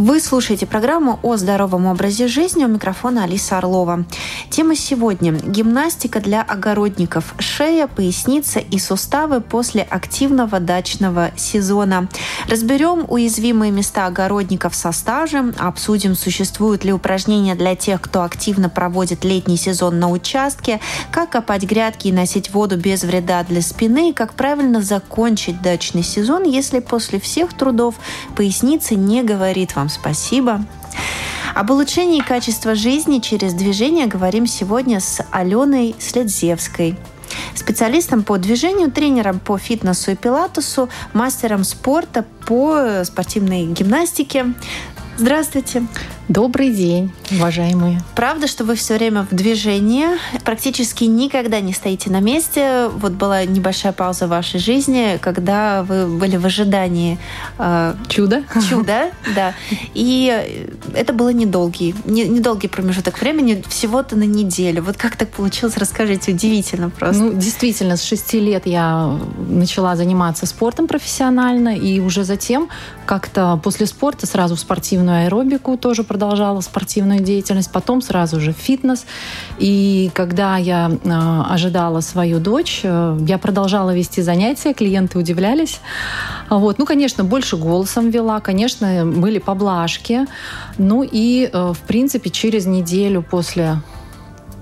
Вы 0.00 0.18
слушаете 0.18 0.64
программу 0.64 1.20
о 1.22 1.36
здоровом 1.36 1.84
образе 1.84 2.26
жизни. 2.26 2.64
У 2.64 2.68
микрофона 2.68 3.24
Алиса 3.24 3.58
Орлова. 3.58 4.06
Тема 4.48 4.74
сегодня– 4.74 5.32
гимнастика 5.46 6.20
для 6.20 6.40
огородников. 6.40 7.34
Шея, 7.38 7.86
поясница 7.86 8.60
и 8.60 8.78
суставы 8.78 9.42
после 9.42 9.82
активного 9.82 10.58
дачного 10.58 11.32
сезона. 11.36 12.08
Разберем 12.48 13.04
уязвимые 13.08 13.72
места 13.72 14.06
огородников 14.06 14.74
со 14.74 14.90
стажем, 14.92 15.54
обсудим, 15.58 16.14
существуют 16.14 16.82
ли 16.82 16.94
упражнения 16.94 17.54
для 17.54 17.76
тех, 17.76 18.00
кто 18.00 18.22
активно 18.22 18.70
проводит 18.70 19.22
летний 19.22 19.58
сезон 19.58 19.98
на 19.98 20.10
участке, 20.10 20.80
как 21.12 21.28
копать 21.28 21.64
грядки 21.64 22.08
и 22.08 22.12
носить 22.12 22.54
воду 22.54 22.78
без 22.78 23.04
вреда 23.04 23.44
для 23.44 23.60
спины, 23.60 24.08
и 24.08 24.14
как 24.14 24.32
правильно 24.32 24.80
закончить 24.80 25.60
дачный 25.60 26.02
сезон, 26.02 26.44
если 26.44 26.78
после 26.78 27.20
всех 27.20 27.52
трудов 27.52 27.96
поясница 28.34 28.94
не 28.94 29.22
говорит 29.22 29.76
вам 29.76 29.89
спасибо. 29.90 30.64
Об 31.54 31.70
улучшении 31.70 32.20
качества 32.20 32.74
жизни 32.74 33.18
через 33.18 33.54
движение 33.54 34.06
говорим 34.06 34.46
сегодня 34.46 35.00
с 35.00 35.20
Аленой 35.30 35.94
Следзевской, 35.98 36.96
специалистом 37.54 38.22
по 38.22 38.38
движению, 38.38 38.90
тренером 38.90 39.40
по 39.40 39.58
фитнесу 39.58 40.12
и 40.12 40.16
пилатусу, 40.16 40.88
мастером 41.12 41.64
спорта 41.64 42.24
по 42.46 43.02
спортивной 43.04 43.66
гимнастике. 43.66 44.54
Здравствуйте. 45.18 45.86
Добрый 46.30 46.70
день, 46.70 47.10
уважаемые. 47.32 48.00
Правда, 48.14 48.46
что 48.46 48.62
вы 48.62 48.76
все 48.76 48.94
время 48.94 49.26
в 49.28 49.34
движении, 49.34 50.06
практически 50.44 51.02
никогда 51.02 51.58
не 51.58 51.72
стоите 51.72 52.08
на 52.08 52.20
месте. 52.20 52.86
Вот 52.86 53.14
была 53.14 53.44
небольшая 53.44 53.92
пауза 53.92 54.28
в 54.28 54.30
вашей 54.30 54.60
жизни, 54.60 55.18
когда 55.20 55.82
вы 55.82 56.06
были 56.06 56.36
в 56.36 56.46
ожидании 56.46 57.18
э, 57.58 57.94
чуда. 58.06 58.44
Чуда, 58.68 59.10
да. 59.34 59.54
И 59.92 60.70
это 60.94 61.12
было 61.12 61.30
недолгий, 61.30 61.96
не, 62.04 62.28
недолгий 62.28 62.68
промежуток 62.68 63.20
времени, 63.20 63.64
всего-то 63.68 64.14
на 64.14 64.22
неделю. 64.22 64.84
Вот 64.84 64.96
как 64.96 65.16
так 65.16 65.30
получилось, 65.30 65.76
расскажите, 65.78 66.30
удивительно 66.30 66.90
просто. 66.90 67.24
Ну, 67.24 67.32
действительно, 67.32 67.96
с 67.96 68.04
шести 68.04 68.38
лет 68.38 68.66
я 68.66 69.18
начала 69.48 69.96
заниматься 69.96 70.46
спортом 70.46 70.86
профессионально, 70.86 71.76
и 71.76 71.98
уже 71.98 72.22
затем 72.22 72.68
как-то 73.04 73.58
после 73.64 73.86
спорта 73.86 74.28
сразу 74.28 74.54
в 74.54 74.60
спортивную 74.60 75.24
аэробику 75.24 75.76
тоже 75.76 76.04
продолжала 76.04 76.19
продолжала 76.20 76.60
спортивную 76.60 77.20
деятельность, 77.20 77.72
потом 77.72 78.02
сразу 78.02 78.40
же 78.40 78.52
фитнес. 78.52 79.06
И 79.58 80.10
когда 80.12 80.58
я 80.58 80.90
э, 80.90 81.42
ожидала 81.48 82.02
свою 82.02 82.40
дочь, 82.40 82.80
э, 82.82 83.18
я 83.26 83.38
продолжала 83.38 83.94
вести 83.94 84.20
занятия, 84.20 84.74
клиенты 84.74 85.18
удивлялись. 85.18 85.80
Вот. 86.50 86.78
Ну, 86.78 86.84
конечно, 86.84 87.24
больше 87.24 87.56
голосом 87.56 88.10
вела, 88.10 88.40
конечно, 88.40 89.06
были 89.06 89.38
поблажки. 89.38 90.26
Ну 90.76 91.08
и, 91.10 91.48
э, 91.50 91.72
в 91.72 91.78
принципе, 91.86 92.28
через 92.28 92.66
неделю 92.66 93.22
после 93.22 93.78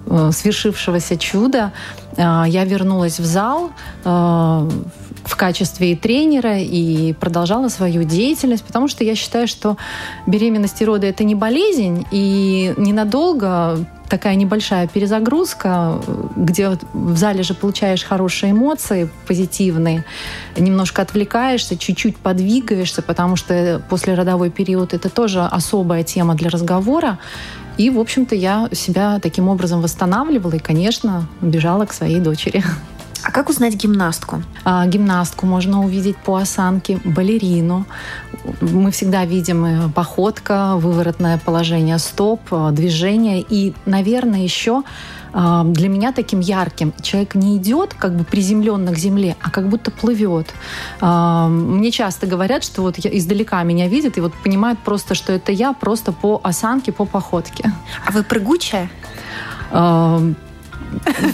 э, 0.07 0.31
свершившегося 0.33 1.17
чуда 1.17 1.73
я 2.17 2.65
вернулась 2.65 3.21
в 3.21 3.25
зал 3.25 3.71
в 5.29 5.37
качестве 5.37 5.93
и 5.93 5.97
тренера 5.97 6.59
и 6.59 7.13
продолжала 7.13 7.69
свою 7.69 8.05
деятельность, 8.05 8.65
потому 8.65 8.89
что 8.89 9.05
я 9.05 9.15
считаю, 9.15 9.47
что 9.47 9.77
беременность 10.27 10.81
и 10.81 10.87
роды 10.87 11.07
это 11.07 11.23
не 11.23 11.35
болезнь, 11.35 12.07
и 12.11 12.73
ненадолго 12.79 13.87
такая 14.09 14.37
небольшая 14.37 14.89
перезагрузка, 14.89 16.01
где 16.35 16.79
в 16.95 17.17
зале 17.19 17.43
же 17.43 17.53
получаешь 17.53 18.03
хорошие 18.03 18.53
эмоции, 18.53 19.11
позитивные, 19.27 20.03
немножко 20.57 21.03
отвлекаешься, 21.03 21.77
чуть-чуть 21.77 22.17
подвигаешься, 22.17 23.03
потому 23.03 23.37
что 23.37 23.83
после 23.91 24.15
родовой 24.15 24.49
период 24.49 24.95
это 24.95 25.11
тоже 25.11 25.43
особая 25.45 26.05
тема 26.05 26.37
для 26.37 26.49
разговора. 26.49 27.19
И, 27.77 27.91
в 27.91 28.01
общем-то, 28.01 28.35
я 28.35 28.71
себя 28.73 29.21
таким 29.21 29.49
образом 29.49 29.83
восстанавливала 29.83 30.55
и, 30.55 30.59
конечно, 30.59 31.29
бежала 31.43 31.85
к 31.85 31.93
своей 31.93 32.19
дочери. 32.19 32.65
А 33.23 33.31
как 33.31 33.49
узнать 33.49 33.75
гимнастку? 33.75 34.43
А, 34.65 34.87
гимнастку 34.87 35.47
можно 35.47 35.85
увидеть 35.85 36.17
по 36.17 36.37
осанке, 36.37 37.01
балерину. 37.05 37.85
Мы 38.61 38.91
всегда 38.91 39.25
видим 39.25 39.65
э, 39.65 39.89
походка, 39.95 40.77
выворотное 40.77 41.39
положение 41.39 41.99
стоп, 41.99 42.41
э, 42.51 42.71
движение. 42.73 43.45
И, 43.49 43.75
наверное, 43.87 44.41
еще 44.41 44.85
а, 45.33 45.65
для 45.65 45.89
меня 45.89 46.13
таким 46.13 46.41
ярким 46.41 46.93
человек 47.03 47.35
не 47.35 47.57
идет 47.57 47.95
как 47.95 48.17
бы 48.17 48.25
приземленно 48.25 48.93
к 48.93 48.99
земле, 48.99 49.37
а 49.43 49.51
как 49.51 49.69
будто 49.69 49.91
плывет. 49.91 50.53
А, 51.01 51.49
мне 51.49 51.91
часто 51.91 52.27
говорят, 52.27 52.65
что 52.65 52.83
вот 52.83 52.99
издалека 52.99 53.63
меня 53.63 53.89
видят 53.89 54.17
и 54.17 54.21
вот 54.21 54.33
понимают 54.35 54.79
просто, 54.79 55.15
что 55.15 55.33
это 55.33 55.53
я 55.53 55.73
просто 55.73 56.13
по 56.13 56.41
осанке, 56.43 56.93
по 56.93 57.05
походке. 57.05 57.73
А 58.07 58.13
вы 58.13 58.23
прыгучая? 58.23 58.89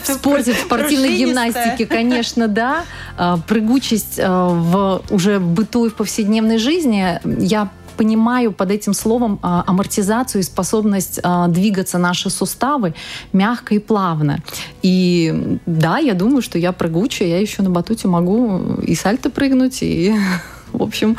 В 0.05 0.13
спорте, 0.13 0.53
в 0.53 0.59
спортивной 0.59 1.17
гимнастике, 1.17 1.87
конечно, 1.87 2.49
да. 2.49 2.85
А, 3.17 3.39
прыгучесть 3.39 4.19
а, 4.19 4.49
в 4.49 5.03
уже 5.11 5.39
быту 5.39 5.87
и 5.87 5.89
в 5.91 5.95
повседневной 5.95 6.59
жизни 6.59 7.21
я 7.25 7.71
понимаю 7.97 8.51
под 8.53 8.73
этим 8.73 8.93
словом 8.93 9.39
а, 9.43 9.63
амортизацию 9.67 10.41
и 10.41 10.45
способность 10.45 11.21
двигаться 11.49 11.99
наши 11.99 12.29
суставы 12.29 12.95
мягко 13.33 13.75
и 13.75 13.79
плавно. 13.79 14.41
И 14.83 15.59
да, 15.67 15.99
я 15.99 16.15
думаю, 16.15 16.43
что 16.43 16.59
я 16.59 16.73
прыгучая, 16.73 17.29
я 17.29 17.41
еще 17.41 17.63
на 17.63 17.71
батуте 17.71 18.09
могу 18.09 18.81
и 18.83 18.95
сальто 18.95 19.31
прыгнуть, 19.31 19.79
и 19.83 20.15
в 20.75 20.83
общем, 20.83 21.17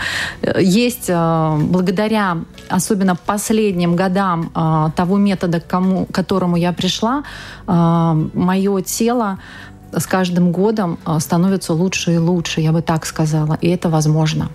есть 0.60 1.10
э, 1.10 1.58
благодаря 1.60 2.38
особенно 2.70 3.16
последним 3.16 3.96
годам 3.96 4.52
э, 4.56 4.90
того 4.96 5.18
метода, 5.18 5.60
к 5.60 5.68
кому, 5.68 6.06
к 6.06 6.12
которому 6.12 6.58
я 6.58 6.74
пришла, 6.74 7.24
э, 7.68 8.28
мое 8.34 8.82
тело 8.82 9.38
с 9.92 10.06
каждым 10.08 10.52
годом 10.52 10.98
становится 11.20 11.74
лучше 11.74 12.14
и 12.14 12.18
лучше, 12.18 12.62
я 12.62 12.72
бы 12.72 12.82
так 12.82 13.06
сказала. 13.06 13.58
И 13.62 13.70
это 13.70 13.90
возможно. 13.90 14.50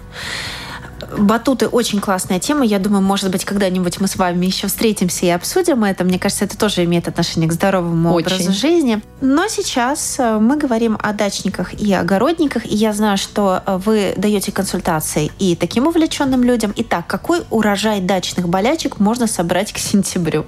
Батуты 1.18 1.66
очень 1.68 2.00
классная 2.00 2.40
тема. 2.40 2.64
Я 2.64 2.78
думаю, 2.78 3.02
может 3.02 3.30
быть, 3.30 3.44
когда-нибудь 3.44 4.00
мы 4.00 4.08
с 4.08 4.16
вами 4.16 4.46
еще 4.46 4.66
встретимся 4.66 5.26
и 5.26 5.30
обсудим 5.30 5.84
это. 5.84 6.04
Мне 6.04 6.18
кажется, 6.18 6.44
это 6.44 6.58
тоже 6.58 6.84
имеет 6.84 7.08
отношение 7.08 7.48
к 7.48 7.52
здоровому 7.52 8.12
очень. 8.12 8.26
образу 8.26 8.52
жизни. 8.52 9.00
Но 9.20 9.48
сейчас 9.48 10.16
э, 10.18 10.38
мы 10.38 10.56
говорим 10.56 10.98
о 11.00 11.12
дачниках 11.12 11.74
и 11.74 11.92
огородниках. 11.92 12.64
И 12.66 12.74
я 12.74 12.92
знаю, 12.92 13.18
что 13.18 13.62
э, 13.64 13.78
вы 13.84 14.14
даете 14.16 14.52
консультации 14.52 15.30
и 15.38 15.56
таким 15.56 15.86
увлеченным 15.86 16.42
людям. 16.42 16.72
Итак, 16.76 17.06
какой 17.06 17.42
урожай 17.50 18.00
дачных 18.00 18.48
болячек 18.48 18.98
можно 18.98 19.26
собрать 19.26 19.72
к 19.72 19.78
сентябрю? 19.78 20.46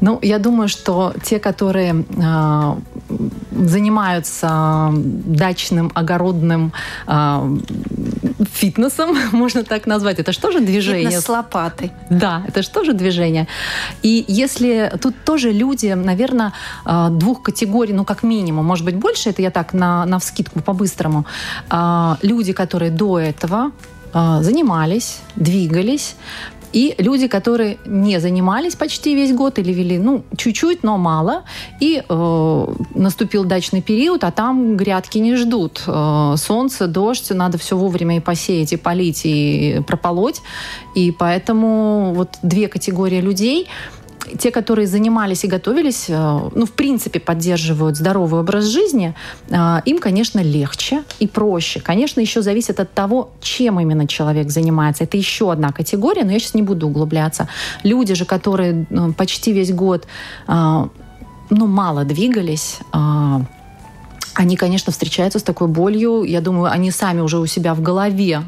Ну, 0.00 0.18
я 0.22 0.38
думаю, 0.38 0.68
что 0.68 1.14
те, 1.22 1.38
которые 1.38 2.04
э, 2.08 2.76
занимаются 3.50 4.92
дачным, 4.94 5.90
огородным 5.94 6.72
э, 7.06 7.56
фитнесом, 8.44 9.16
можно 9.32 9.62
так 9.64 9.86
назвать. 9.86 10.18
Это 10.18 10.32
что 10.32 10.50
же 10.50 10.60
движение? 10.60 11.10
Фитнес 11.10 11.24
с 11.24 11.28
лопатой. 11.28 11.92
Да, 12.10 12.42
это 12.48 12.62
что 12.62 12.84
же 12.84 12.92
движение? 12.92 13.46
И 14.02 14.24
если 14.28 14.92
тут 15.00 15.14
тоже 15.24 15.52
люди, 15.52 15.94
наверное, 15.94 16.52
э, 16.84 17.08
двух 17.10 17.42
категорий, 17.42 17.92
ну, 17.92 18.04
как 18.04 18.22
минимум, 18.22 18.66
может 18.66 18.84
быть, 18.84 18.96
больше, 18.96 19.30
это 19.30 19.42
я 19.42 19.50
так 19.50 19.72
на, 19.74 20.04
на 20.06 20.18
вскидку 20.18 20.60
по-быстрому, 20.60 21.24
э, 21.70 22.16
люди, 22.22 22.52
которые 22.52 22.90
до 22.90 23.18
этого 23.18 23.72
э, 24.12 24.38
занимались, 24.42 25.18
двигались, 25.36 26.16
и 26.76 26.94
люди, 26.98 27.26
которые 27.26 27.78
не 27.86 28.20
занимались 28.20 28.76
почти 28.76 29.14
весь 29.14 29.32
год 29.32 29.58
или 29.58 29.72
вели, 29.72 29.98
ну, 29.98 30.24
чуть-чуть, 30.36 30.82
но 30.82 30.98
мало, 30.98 31.44
и 31.80 32.02
э, 32.06 32.66
наступил 32.94 33.44
дачный 33.44 33.80
период, 33.80 34.24
а 34.24 34.30
там 34.30 34.76
грядки 34.76 35.16
не 35.16 35.36
ждут. 35.36 35.82
Э, 35.86 36.34
солнце, 36.36 36.86
дождь, 36.86 37.30
надо 37.30 37.56
все 37.56 37.78
вовремя 37.78 38.18
и 38.18 38.20
посеять, 38.20 38.74
и 38.74 38.76
полить, 38.76 39.22
и 39.24 39.80
прополоть. 39.86 40.42
И 40.94 41.12
поэтому 41.12 42.12
вот 42.14 42.36
две 42.42 42.68
категории 42.68 43.22
людей– 43.22 43.68
те, 44.38 44.50
которые 44.50 44.86
занимались 44.86 45.44
и 45.44 45.48
готовились, 45.48 46.06
э, 46.08 46.50
ну, 46.54 46.66
в 46.66 46.72
принципе, 46.72 47.20
поддерживают 47.20 47.96
здоровый 47.96 48.40
образ 48.40 48.64
жизни, 48.64 49.14
э, 49.48 49.80
им, 49.84 49.98
конечно, 49.98 50.40
легче 50.40 51.02
и 51.18 51.26
проще. 51.26 51.80
Конечно, 51.80 52.20
еще 52.20 52.42
зависит 52.42 52.80
от 52.80 52.92
того, 52.92 53.30
чем 53.40 53.80
именно 53.80 54.06
человек 54.06 54.50
занимается. 54.50 55.04
Это 55.04 55.16
еще 55.16 55.52
одна 55.52 55.72
категория, 55.72 56.24
но 56.24 56.32
я 56.32 56.38
сейчас 56.38 56.54
не 56.54 56.62
буду 56.62 56.88
углубляться. 56.88 57.48
Люди 57.84 58.14
же, 58.14 58.24
которые 58.24 58.86
ну, 58.90 59.12
почти 59.12 59.52
весь 59.52 59.72
год 59.72 60.06
э, 60.48 60.86
ну, 61.50 61.66
мало 61.66 62.04
двигались, 62.04 62.80
они, 64.34 64.56
конечно, 64.56 64.92
встречаются 64.92 65.38
с 65.38 65.42
такой 65.42 65.68
болью. 65.68 66.24
Я 66.24 66.40
думаю, 66.40 66.70
они 66.70 66.90
сами 66.90 67.20
уже 67.20 67.38
у 67.38 67.46
себя 67.46 67.72
в 67.74 67.80
голове 67.80 68.42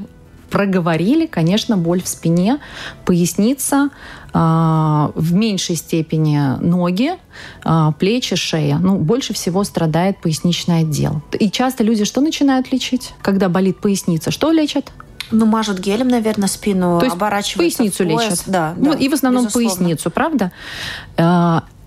проговорили, 0.50 1.26
конечно, 1.26 1.76
боль 1.76 2.02
в 2.02 2.08
спине, 2.08 2.58
поясница, 3.04 3.90
а, 4.32 5.10
в 5.14 5.34
меньшей 5.34 5.76
степени 5.76 6.38
ноги, 6.60 7.12
а, 7.64 7.92
плечи, 7.92 8.36
шея. 8.36 8.78
Ну, 8.78 8.96
больше 8.96 9.34
всего 9.34 9.64
страдает 9.64 10.20
поясничный 10.20 10.80
отдел. 10.80 11.22
И 11.38 11.50
часто 11.50 11.84
люди 11.84 12.04
что 12.04 12.20
начинают 12.20 12.72
лечить, 12.72 13.14
когда 13.22 13.48
болит 13.48 13.80
поясница? 13.80 14.30
Что 14.30 14.50
лечат? 14.50 14.92
Ну, 15.30 15.44
мажут 15.46 15.78
гелем, 15.78 16.08
наверное, 16.08 16.48
спину, 16.48 16.98
То 16.98 17.06
есть 17.06 17.16
оборачивают 17.16 17.76
поясницу 17.76 18.04
лечат. 18.04 18.42
Да, 18.46 18.74
ну, 18.76 18.92
да, 18.92 18.98
и 18.98 19.08
в 19.08 19.12
основном 19.12 19.44
безусловно. 19.44 19.70
поясницу, 19.70 20.10
правда? 20.10 20.52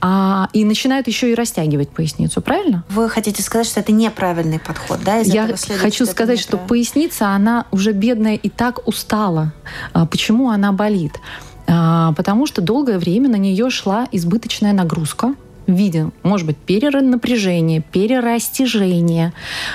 А, 0.01 0.49
и 0.51 0.65
начинают 0.65 1.07
еще 1.07 1.31
и 1.31 1.35
растягивать 1.35 1.89
поясницу, 1.89 2.41
правильно? 2.41 2.83
Вы 2.89 3.07
хотите 3.07 3.43
сказать, 3.43 3.67
что 3.67 3.79
это 3.79 3.91
неправильный 3.91 4.59
подход, 4.59 4.99
да? 5.05 5.19
Из 5.19 5.27
Я 5.31 5.55
следует, 5.55 5.81
хочу 5.81 6.05
это 6.05 6.11
сказать, 6.11 6.39
что 6.39 6.57
поясница, 6.57 7.29
она 7.29 7.65
уже 7.71 7.91
бедная 7.91 8.35
и 8.35 8.49
так 8.49 8.87
устала. 8.87 9.53
А, 9.93 10.07
Почему 10.07 10.49
она 10.49 10.71
болит? 10.71 11.19
А, 11.67 12.13
Потому 12.13 12.47
что 12.47 12.61
долгое 12.61 12.97
время 12.97 13.29
на 13.29 13.35
нее 13.35 13.69
шла 13.69 14.07
избыточная 14.11 14.73
нагрузка 14.73 15.35
в 15.67 15.71
виде, 15.71 16.09
может 16.23 16.47
быть, 16.47 16.57
перенапряжения, 16.57 17.81
перерастяжения, 17.81 19.33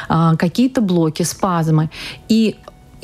а, 0.09 0.35
какие-то 0.35 0.81
блоки, 0.81 1.23
спазмы. 1.23 1.91
И 2.29 2.57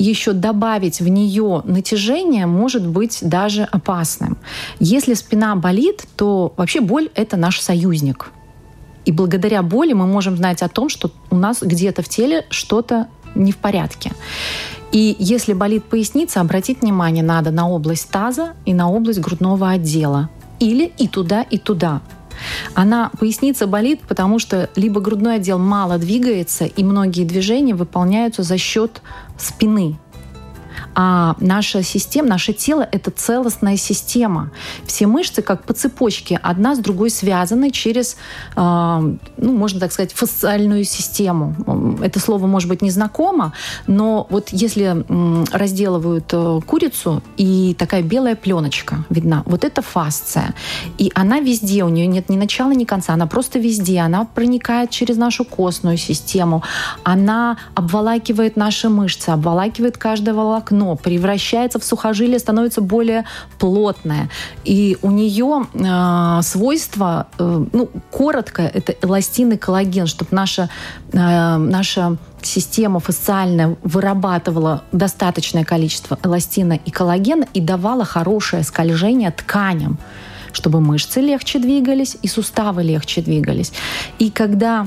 еще 0.03 0.33
добавить 0.33 0.99
в 0.99 1.07
нее 1.07 1.61
натяжение 1.65 2.45
может 2.45 2.85
быть 2.85 3.19
даже 3.21 3.63
опасным. 3.63 4.37
Если 4.79 5.13
спина 5.13 5.55
болит, 5.55 6.05
то 6.15 6.53
вообще 6.57 6.81
боль– 6.81 7.09
это 7.15 7.37
наш 7.37 7.59
союзник. 7.59 8.31
И 9.05 9.11
благодаря 9.11 9.61
боли 9.63 9.93
мы 9.93 10.07
можем 10.07 10.37
знать 10.37 10.61
о 10.61 10.69
том, 10.69 10.89
что 10.89 11.11
у 11.29 11.35
нас 11.35 11.61
где-то 11.61 12.01
в 12.03 12.09
теле 12.09 12.45
что-то 12.49 13.07
не 13.35 13.51
в 13.51 13.57
порядке. 13.57 14.11
И 14.91 15.15
если 15.19 15.53
болит 15.53 15.85
поясница, 15.85 16.39
обратить 16.39 16.81
внимание 16.81 17.23
надо 17.23 17.51
на 17.51 17.69
область 17.69 18.09
таза 18.09 18.53
и 18.65 18.73
на 18.73 18.89
область 18.89 19.19
грудного 19.19 19.71
отдела. 19.71 20.29
Или 20.59 20.91
и 20.97 21.07
туда, 21.07 21.41
и 21.41 21.57
туда. 21.57 22.01
Она, 22.73 23.11
поясница 23.19 23.67
болит, 23.67 24.01
потому 24.07 24.39
что 24.39 24.69
либо 24.75 25.01
грудной 25.01 25.35
отдел 25.35 25.59
мало 25.59 25.97
двигается, 25.97 26.65
и 26.65 26.83
многие 26.83 27.25
движения 27.25 27.75
выполняются 27.75 28.43
за 28.43 28.57
счет 28.57 29.01
спины. 29.37 29.97
А 30.95 31.35
наша 31.39 31.83
система, 31.83 32.29
наше 32.29 32.53
тело– 32.53 32.87
это 32.91 33.11
целостная 33.11 33.77
система. 33.77 34.51
Все 34.85 35.07
мышцы, 35.07 35.41
как 35.41 35.63
по 35.63 35.73
цепочке, 35.73 36.39
одна 36.41 36.75
с 36.75 36.79
другой 36.79 37.09
связаны 37.09 37.71
через, 37.71 38.17
э, 38.55 38.57
ну, 38.57 39.53
можно 39.53 39.79
так 39.79 39.91
сказать, 39.91 40.13
фасциальную 40.13 40.83
систему. 40.83 41.55
Это 42.01 42.19
слово, 42.19 42.47
может 42.47 42.69
быть, 42.69 42.81
не 42.81 42.91
знакомо, 42.91 43.53
но 43.87 44.27
вот 44.29 44.49
если 44.49 45.03
разделывают 45.51 46.25
э, 46.31 46.59
курицу, 46.65 47.21
и 47.37 47.75
такая 47.77 48.03
белая 48.03 48.35
пленочка 48.35 49.05
видна, 49.09 49.43
вот 49.45 49.63
это 49.63 49.81
фасция. 49.81 50.53
И 50.97 51.11
она 51.15 51.39
везде, 51.39 51.83
у 51.83 51.89
нее 51.89 52.07
нет 52.07 52.29
ни 52.29 52.37
начала, 52.37 52.71
ни 52.71 52.85
конца, 52.85 53.13
она 53.13 53.27
просто 53.27 53.59
везде. 53.59 53.99
Она 53.99 54.25
проникает 54.25 54.89
через 54.89 55.17
нашу 55.17 55.45
костную 55.45 55.97
систему, 55.97 56.63
она 57.03 57.57
обволакивает 57.75 58.55
наши 58.57 58.89
мышцы, 58.89 59.29
обволакивает 59.29 59.97
каждое 59.97 60.33
волокно, 60.33 60.82
превращается 60.95 61.79
в 61.79 61.83
сухожилие, 61.83 62.39
становится 62.39 62.81
более 62.81 63.25
плотное. 63.59 64.29
И 64.65 64.97
у 65.01 65.11
нее 65.11 65.67
э, 65.73 66.41
свойство, 66.43 67.27
э, 67.37 67.65
ну, 67.73 67.89
коротко, 68.11 68.61
это 68.61 68.93
эластин 69.01 69.51
и 69.51 69.57
коллаген, 69.57 70.07
чтобы 70.07 70.29
наша, 70.31 70.69
э, 71.11 71.57
наша 71.57 72.17
система 72.41 72.99
фасциальная 72.99 73.75
вырабатывала 73.83 74.83
достаточное 74.91 75.63
количество 75.63 76.17
эластина 76.23 76.73
и 76.73 76.91
коллагена 76.91 77.45
и 77.53 77.61
давала 77.61 78.05
хорошее 78.05 78.63
скольжение 78.63 79.31
тканям 79.31 79.97
чтобы 80.53 80.81
мышцы 80.81 81.19
легче 81.19 81.57
двигались 81.57 82.15
и 82.21 82.27
суставы 82.27 82.83
легче 82.83 83.21
двигались. 83.21 83.73
И 84.19 84.29
когда 84.29 84.85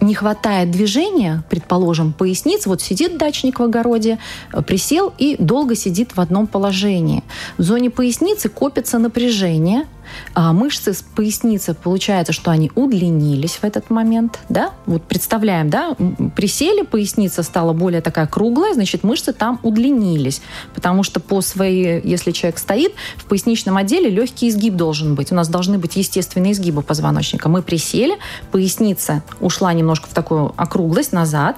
не 0.00 0.14
хватает 0.14 0.70
движения, 0.70 1.42
предположим, 1.50 2.12
поясниц, 2.12 2.66
вот 2.66 2.82
сидит 2.82 3.18
дачник 3.18 3.58
в 3.58 3.62
огороде, 3.62 4.18
э, 4.52 4.62
присел 4.62 5.12
и 5.18 5.36
долго 5.38 5.74
сидит 5.74 6.16
в 6.16 6.20
одном 6.20 6.46
положении. 6.46 7.22
В 7.58 7.62
зоне 7.62 7.90
поясницы 7.90 8.48
копится 8.48 8.98
напряжение, 8.98 9.86
а 10.34 10.52
мышцы 10.52 10.92
с 10.92 11.02
поясницы, 11.02 11.74
получается, 11.74 12.32
что 12.32 12.50
они 12.50 12.70
удлинились 12.74 13.56
в 13.56 13.64
этот 13.64 13.90
момент, 13.90 14.38
да? 14.48 14.72
Вот 14.86 15.02
представляем, 15.04 15.70
да, 15.70 15.96
присели, 16.34 16.82
поясница 16.82 17.42
стала 17.42 17.72
более 17.72 18.00
такая 18.00 18.26
круглая, 18.26 18.74
значит, 18.74 19.02
мышцы 19.04 19.32
там 19.32 19.60
удлинились, 19.62 20.40
потому 20.74 21.02
что 21.02 21.20
по 21.20 21.40
своей, 21.40 22.00
если 22.04 22.30
человек 22.32 22.58
стоит, 22.58 22.92
в 23.16 23.24
поясничном 23.26 23.76
отделе 23.76 24.10
легкий 24.10 24.48
изгиб 24.48 24.74
должен 24.74 25.14
быть. 25.14 25.32
У 25.32 25.34
нас 25.34 25.48
должны 25.48 25.78
быть 25.78 25.96
естественные 25.96 26.52
изгибы 26.52 26.82
позвоночника. 26.82 27.48
Мы 27.48 27.62
присели, 27.62 28.16
поясница 28.50 29.22
ушла 29.40 29.72
немножко 29.72 30.08
в 30.08 30.14
такую 30.14 30.52
округлость 30.56 31.12
назад. 31.12 31.56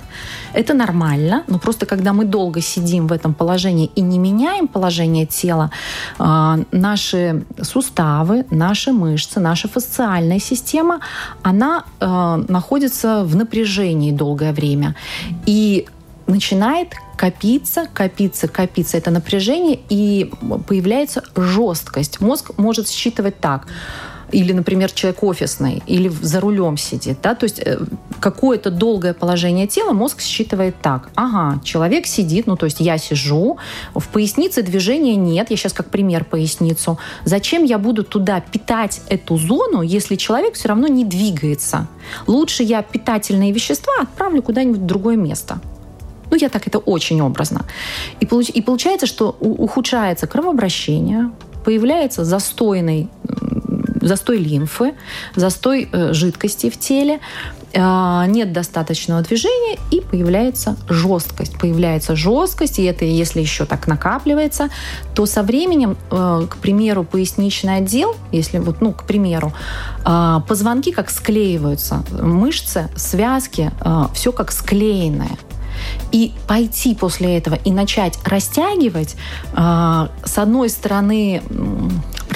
Это 0.52 0.74
нормально, 0.74 1.44
но 1.48 1.58
просто 1.58 1.86
когда 1.86 2.12
мы 2.12 2.24
долго 2.24 2.60
сидим 2.60 3.06
в 3.06 3.12
этом 3.12 3.34
положении 3.34 3.90
и 3.94 4.00
не 4.00 4.18
меняем 4.18 4.68
положение 4.68 5.26
тела, 5.26 5.70
а, 6.18 6.58
наши 6.72 7.44
суставы, 7.62 8.37
наши 8.50 8.92
мышцы, 8.92 9.40
наша 9.40 9.68
фасциальная 9.68 10.38
система, 10.40 11.00
она 11.42 11.84
э, 12.00 12.44
находится 12.48 13.24
в 13.24 13.36
напряжении 13.36 14.12
долгое 14.12 14.52
время. 14.52 14.94
И 15.46 15.86
начинает 16.26 16.94
копиться, 17.16 17.86
копиться, 17.92 18.48
копиться 18.48 18.96
это 18.96 19.10
напряжение, 19.10 19.80
и 19.88 20.30
появляется 20.66 21.22
жесткость. 21.36 22.20
Мозг 22.20 22.52
может 22.58 22.88
считывать 22.88 23.40
так 23.40 23.66
или, 24.32 24.52
например, 24.52 24.90
человек 24.92 25.22
офисный, 25.22 25.82
или 25.86 26.08
за 26.08 26.40
рулем 26.40 26.76
сидит, 26.76 27.18
да, 27.22 27.34
то 27.34 27.44
есть 27.44 27.60
э, 27.60 27.78
какое-то 28.20 28.70
долгое 28.70 29.14
положение 29.14 29.66
тела 29.66 29.92
мозг 29.92 30.20
считывает 30.20 30.74
так. 30.82 31.08
Ага, 31.14 31.60
человек 31.64 32.06
сидит, 32.06 32.46
ну, 32.46 32.56
то 32.56 32.66
есть 32.66 32.80
я 32.80 32.98
сижу, 32.98 33.58
в 33.94 34.08
пояснице 34.08 34.62
движения 34.62 35.16
нет, 35.16 35.50
я 35.50 35.56
сейчас 35.56 35.72
как 35.72 35.88
пример 35.90 36.24
поясницу. 36.24 36.98
Зачем 37.24 37.64
я 37.64 37.78
буду 37.78 38.04
туда 38.04 38.40
питать 38.40 39.00
эту 39.08 39.36
зону, 39.38 39.82
если 39.82 40.16
человек 40.16 40.54
все 40.54 40.68
равно 40.68 40.88
не 40.88 41.04
двигается? 41.04 41.86
Лучше 42.26 42.62
я 42.62 42.82
питательные 42.82 43.52
вещества 43.52 43.92
отправлю 44.02 44.42
куда-нибудь 44.42 44.80
в 44.80 44.86
другое 44.86 45.16
место. 45.16 45.60
Ну, 46.30 46.36
я 46.36 46.48
так 46.50 46.66
это 46.66 46.78
очень 46.78 47.22
образно. 47.22 47.64
И, 48.20 48.26
получ- 48.26 48.50
и 48.52 48.60
получается, 48.60 49.06
что 49.06 49.36
у- 49.40 49.64
ухудшается 49.64 50.26
кровообращение, 50.26 51.30
появляется 51.64 52.24
застойный 52.24 53.08
застой 54.00 54.38
лимфы, 54.38 54.94
застой 55.34 55.88
э, 55.90 56.12
жидкости 56.12 56.70
в 56.70 56.78
теле, 56.78 57.20
э, 57.72 58.24
нет 58.28 58.52
достаточного 58.52 59.22
движения 59.22 59.78
и 59.90 60.00
появляется 60.00 60.76
жесткость. 60.88 61.58
Появляется 61.58 62.16
жесткость, 62.16 62.78
и 62.78 62.84
это 62.84 63.04
если 63.04 63.40
еще 63.40 63.64
так 63.64 63.86
накапливается, 63.86 64.70
то 65.14 65.26
со 65.26 65.42
временем, 65.42 65.96
э, 66.10 66.46
к 66.48 66.56
примеру, 66.58 67.04
поясничный 67.04 67.76
отдел, 67.76 68.16
если 68.32 68.58
вот, 68.58 68.80
ну, 68.80 68.92
к 68.92 69.04
примеру, 69.04 69.52
позвонки 70.04 70.92
как 70.92 71.10
склеиваются, 71.10 72.02
мышцы, 72.10 72.88
связки, 72.96 73.70
все 74.14 74.32
как 74.32 74.52
склеенное. 74.52 75.36
И 76.12 76.32
пойти 76.46 76.94
после 76.94 77.36
этого 77.36 77.56
и 77.56 77.70
начать 77.70 78.18
растягивать, 78.24 79.16
с 79.52 80.38
одной 80.38 80.70
стороны, 80.70 81.42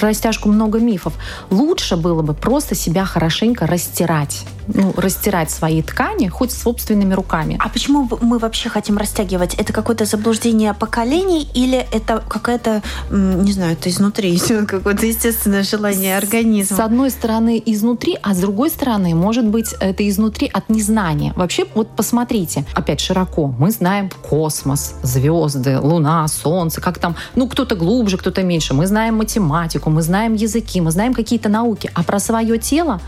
растяжку 0.03 0.49
много 0.49 0.79
мифов. 0.79 1.13
Лучше 1.49 1.97
было 1.97 2.21
бы 2.21 2.33
просто 2.33 2.75
себя 2.75 3.05
хорошенько 3.05 3.65
растирать. 3.67 4.45
Ну, 4.67 4.93
растирать 4.95 5.51
свои 5.51 5.81
ткани 5.81 6.27
хоть 6.27 6.51
собственными 6.51 7.13
руками. 7.13 7.57
А 7.59 7.69
почему 7.69 8.07
мы 8.21 8.37
вообще 8.39 8.69
хотим 8.69 8.97
растягивать? 8.97 9.55
Это 9.55 9.73
какое-то 9.73 10.05
заблуждение 10.05 10.73
поколений 10.73 11.49
или 11.53 11.85
это 11.91 12.23
какая-то, 12.27 12.81
не 13.09 13.51
знаю, 13.51 13.73
это 13.73 13.89
изнутри 13.89 14.39
какое-то 14.67 15.05
естественное 15.05 15.63
желание 15.63 16.19
С 16.19 16.23
организма? 16.23 16.85
одной 16.85 17.09
стороны 17.09 17.61
изнутри, 17.65 18.17
а 18.21 18.33
с 18.33 18.37
другой 18.37 18.69
стороны, 18.69 19.13
может 19.15 19.45
быть, 19.45 19.73
это 19.79 20.07
изнутри 20.07 20.49
от 20.53 20.69
незнания. 20.69 21.33
Вообще, 21.35 21.65
вот 21.75 21.89
посмотрите, 21.95 22.65
опять 22.73 22.99
широко, 22.99 23.53
мы 23.59 23.71
знаем 23.71 24.09
космос, 24.29 24.95
звезды, 25.03 25.79
Луна, 25.79 26.27
Солнце, 26.27 26.81
как 26.81 26.99
там, 26.99 27.15
ну, 27.35 27.47
кто-то 27.47 27.75
глубже, 27.75 28.17
кто-то 28.17 28.43
меньше. 28.43 28.73
Мы 28.73 28.87
знаем 28.87 29.15
математику, 29.17 29.89
мы 29.89 30.01
знаем 30.01 30.33
языки, 30.33 30.81
мы 30.81 30.91
знаем 30.91 31.13
какие-то 31.13 31.49
науки. 31.49 31.89
А 31.93 32.03
про 32.03 32.19
свое 32.19 32.57
тело, 32.57 32.99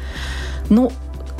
ну, 0.69 0.91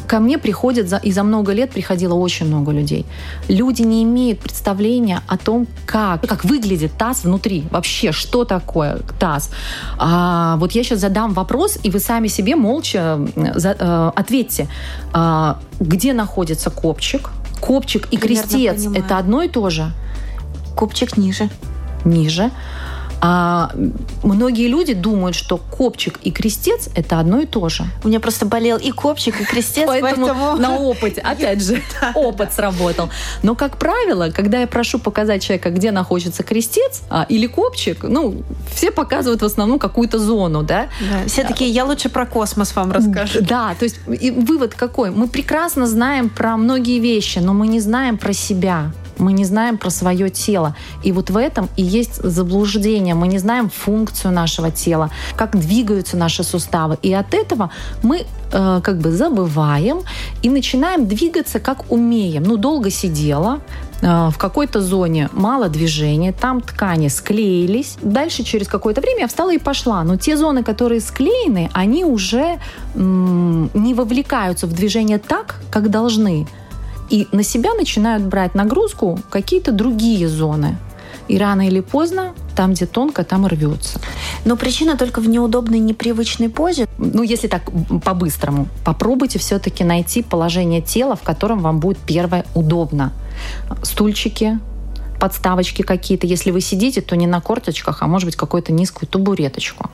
ко 0.08 0.20
мне 0.20 0.38
приходят, 0.38 0.88
за, 0.90 0.98
и 0.98 1.12
за 1.12 1.24
много 1.24 1.54
лет 1.54 1.72
приходило 1.72 2.14
очень 2.14 2.48
много 2.48 2.72
людей. 2.72 3.06
Люди 3.48 3.82
не 3.82 4.04
имеют 4.04 4.40
представления 4.40 5.22
о 5.28 5.38
том, 5.38 5.68
как, 5.86 6.22
как 6.28 6.46
выглядит 6.46 6.92
таз 6.98 7.24
внутри. 7.24 7.64
Вообще, 7.72 8.12
что 8.12 8.46
такое 8.46 9.00
таз. 9.20 9.50
А, 9.98 10.56
вот 10.58 10.72
я 10.74 10.84
сейчас 10.84 11.00
задам 11.00 11.34
вопрос, 11.34 11.78
и 11.84 11.90
вы 11.90 12.00
сами 12.00 12.28
себе 12.28 12.56
молча 12.56 13.20
за- 13.56 13.76
э, 13.80 14.12
ответьте. 14.16 14.68
А, 15.14 15.60
где 15.80 16.14
находится 16.14 16.70
копчик? 16.70 17.30
Копчик 17.60 18.08
и 18.12 18.18
Примерно 18.18 18.50
крестец 18.50 18.86
это 18.94 19.18
одно 19.18 19.42
и 19.42 19.48
то 19.48 19.70
же? 19.70 19.92
Копчик 20.76 21.18
ниже. 21.18 21.50
ниже. 22.04 22.52
А 23.22 23.72
многие 24.24 24.68
люди 24.68 24.94
думают, 24.94 25.36
что 25.36 25.58
копчик 25.58 26.20
и 26.24 26.32
крестец– 26.32 26.90
это 26.96 27.20
одно 27.20 27.42
и 27.42 27.46
то 27.46 27.70
же. 27.70 27.86
У 28.04 28.08
меня 28.08 28.20
просто 28.20 28.46
болел 28.46 28.78
и 28.78 28.92
копчик, 28.92 29.40
и 29.42 29.46
крестец, 29.46 29.88
поэтому, 29.88 30.28
поэтому... 30.28 30.58
на 30.58 30.78
опыте, 30.80 31.22
опять 31.22 31.64
же, 31.64 31.82
опыт 32.16 32.54
сработал. 32.54 33.10
Но, 33.44 33.56
как 33.56 33.78
правило, 33.78 34.30
когда 34.30 34.60
я 34.60 34.68
прошу 34.68 35.00
показать 35.00 35.44
человека, 35.44 35.70
где 35.70 35.92
находится 35.92 36.44
крестец 36.44 37.02
а, 37.10 37.26
или 37.30 37.48
копчик, 37.48 38.04
ну, 38.04 38.44
все 38.74 38.92
показывают 38.92 39.42
в 39.42 39.46
основном 39.46 39.80
какую-то 39.80 40.20
зону, 40.20 40.64
да? 40.64 40.90
да 41.00 41.28
все 41.28 41.44
такие, 41.44 41.70
я 41.70 41.86
лучше 41.86 42.10
про 42.10 42.26
космос 42.26 42.76
вам 42.76 42.92
расскажу. 42.92 43.40
Да, 43.42 43.76
то 43.78 43.84
есть 43.86 44.00
и 44.08 44.32
вывод 44.32 44.76
какой? 44.76 45.12
Мы 45.12 45.28
прекрасно 45.28 45.88
знаем 45.88 46.30
про 46.30 46.58
многие 46.58 47.00
вещи, 47.00 47.40
но 47.40 47.54
мы 47.54 47.68
не 47.68 47.80
знаем 47.80 48.18
про 48.18 48.34
себя 48.34 48.92
мы 49.18 49.34
не 49.34 49.46
знаем 49.46 49.78
про 49.78 49.90
свое 49.90 50.30
тело. 50.30 50.76
И 51.04 51.12
вот 51.12 51.30
в 51.30 51.38
этом 51.38 51.70
и 51.78 51.84
есть 51.84 52.22
заблуждение. 52.24 53.16
Мы 53.16 53.28
не 53.28 53.40
знаем 53.40 53.70
функцию 53.70 54.34
нашего 54.34 54.72
тела, 54.72 55.10
как 55.36 55.58
двигаются 55.60 56.18
наши 56.18 56.44
суставы. 56.44 56.98
И 57.02 57.14
от 57.14 57.34
этого 57.34 57.70
мы 58.04 58.26
э, 58.52 58.82
как 58.84 58.98
бы 59.00 59.12
забываем 59.12 60.02
и 60.42 60.50
начинаем 60.50 61.08
двигаться 61.08 61.60
как 61.60 61.92
умеем. 61.92 62.44
Ну, 62.44 62.58
долго 62.58 62.90
сидела, 62.90 63.60
э, 64.02 64.30
в 64.30 64.38
какой-то 64.38 64.82
зоне 64.82 65.30
мало 65.32 65.70
движения, 65.70 66.32
там 66.32 66.62
ткани 66.62 67.08
склеились. 67.10 67.98
Дальше 68.02 68.44
через 68.44 68.68
какое-то 68.68 69.02
время 69.02 69.22
я 69.22 69.28
встала 69.28 69.54
и 69.54 69.58
пошла. 69.58 70.04
Но 70.04 70.18
те 70.18 70.38
зоны, 70.38 70.64
которые 70.64 71.02
склеены, 71.02 71.70
они 71.74 72.06
уже 72.06 72.60
м- 72.96 73.70
не 73.74 73.94
вовлекаются 73.94 74.68
в 74.68 74.74
движение 74.74 75.18
так, 75.18 75.62
как 75.70 75.90
должны. 75.90 76.48
И 77.10 77.28
на 77.32 77.44
себя 77.44 77.74
начинают 77.74 78.24
брать 78.24 78.56
нагрузку 78.56 79.20
какие-то 79.30 79.72
другие 79.72 80.28
зоны. 80.28 80.78
И 81.28 81.38
рано 81.38 81.68
или 81.68 81.80
поздно, 81.80 82.34
там, 82.56 82.74
где 82.74 82.86
тонко, 82.86 83.24
там 83.24 83.48
и 83.48 83.50
рвется. 83.50 84.00
Но 84.46 84.56
причина 84.56 84.96
только 84.96 85.22
в 85.22 85.28
неудобной, 85.28 85.80
непривычной 85.80 86.50
позе. 86.50 86.88
Ну, 86.98 87.24
если 87.24 87.48
так 87.48 87.64
по-быстрому, 88.04 88.68
попробуйте 88.84 89.40
все-таки 89.40 89.84
найти 89.84 90.22
положение 90.22 90.82
тела, 90.82 91.16
в 91.16 91.24
котором 91.24 91.60
вам 91.60 91.80
будет 91.80 91.98
первое 91.98 92.46
удобно. 92.54 93.12
Стульчики, 93.82 94.60
подставочки 95.20 95.82
какие-то. 95.82 96.28
Если 96.28 96.52
вы 96.52 96.62
сидите, 96.62 97.02
то 97.02 97.16
не 97.16 97.28
на 97.28 97.42
корточках, 97.42 98.02
а 98.02 98.08
может 98.08 98.26
быть 98.26 98.36
какую-то 98.36 98.72
низкую 98.72 99.08
табуреточку. 99.08 99.90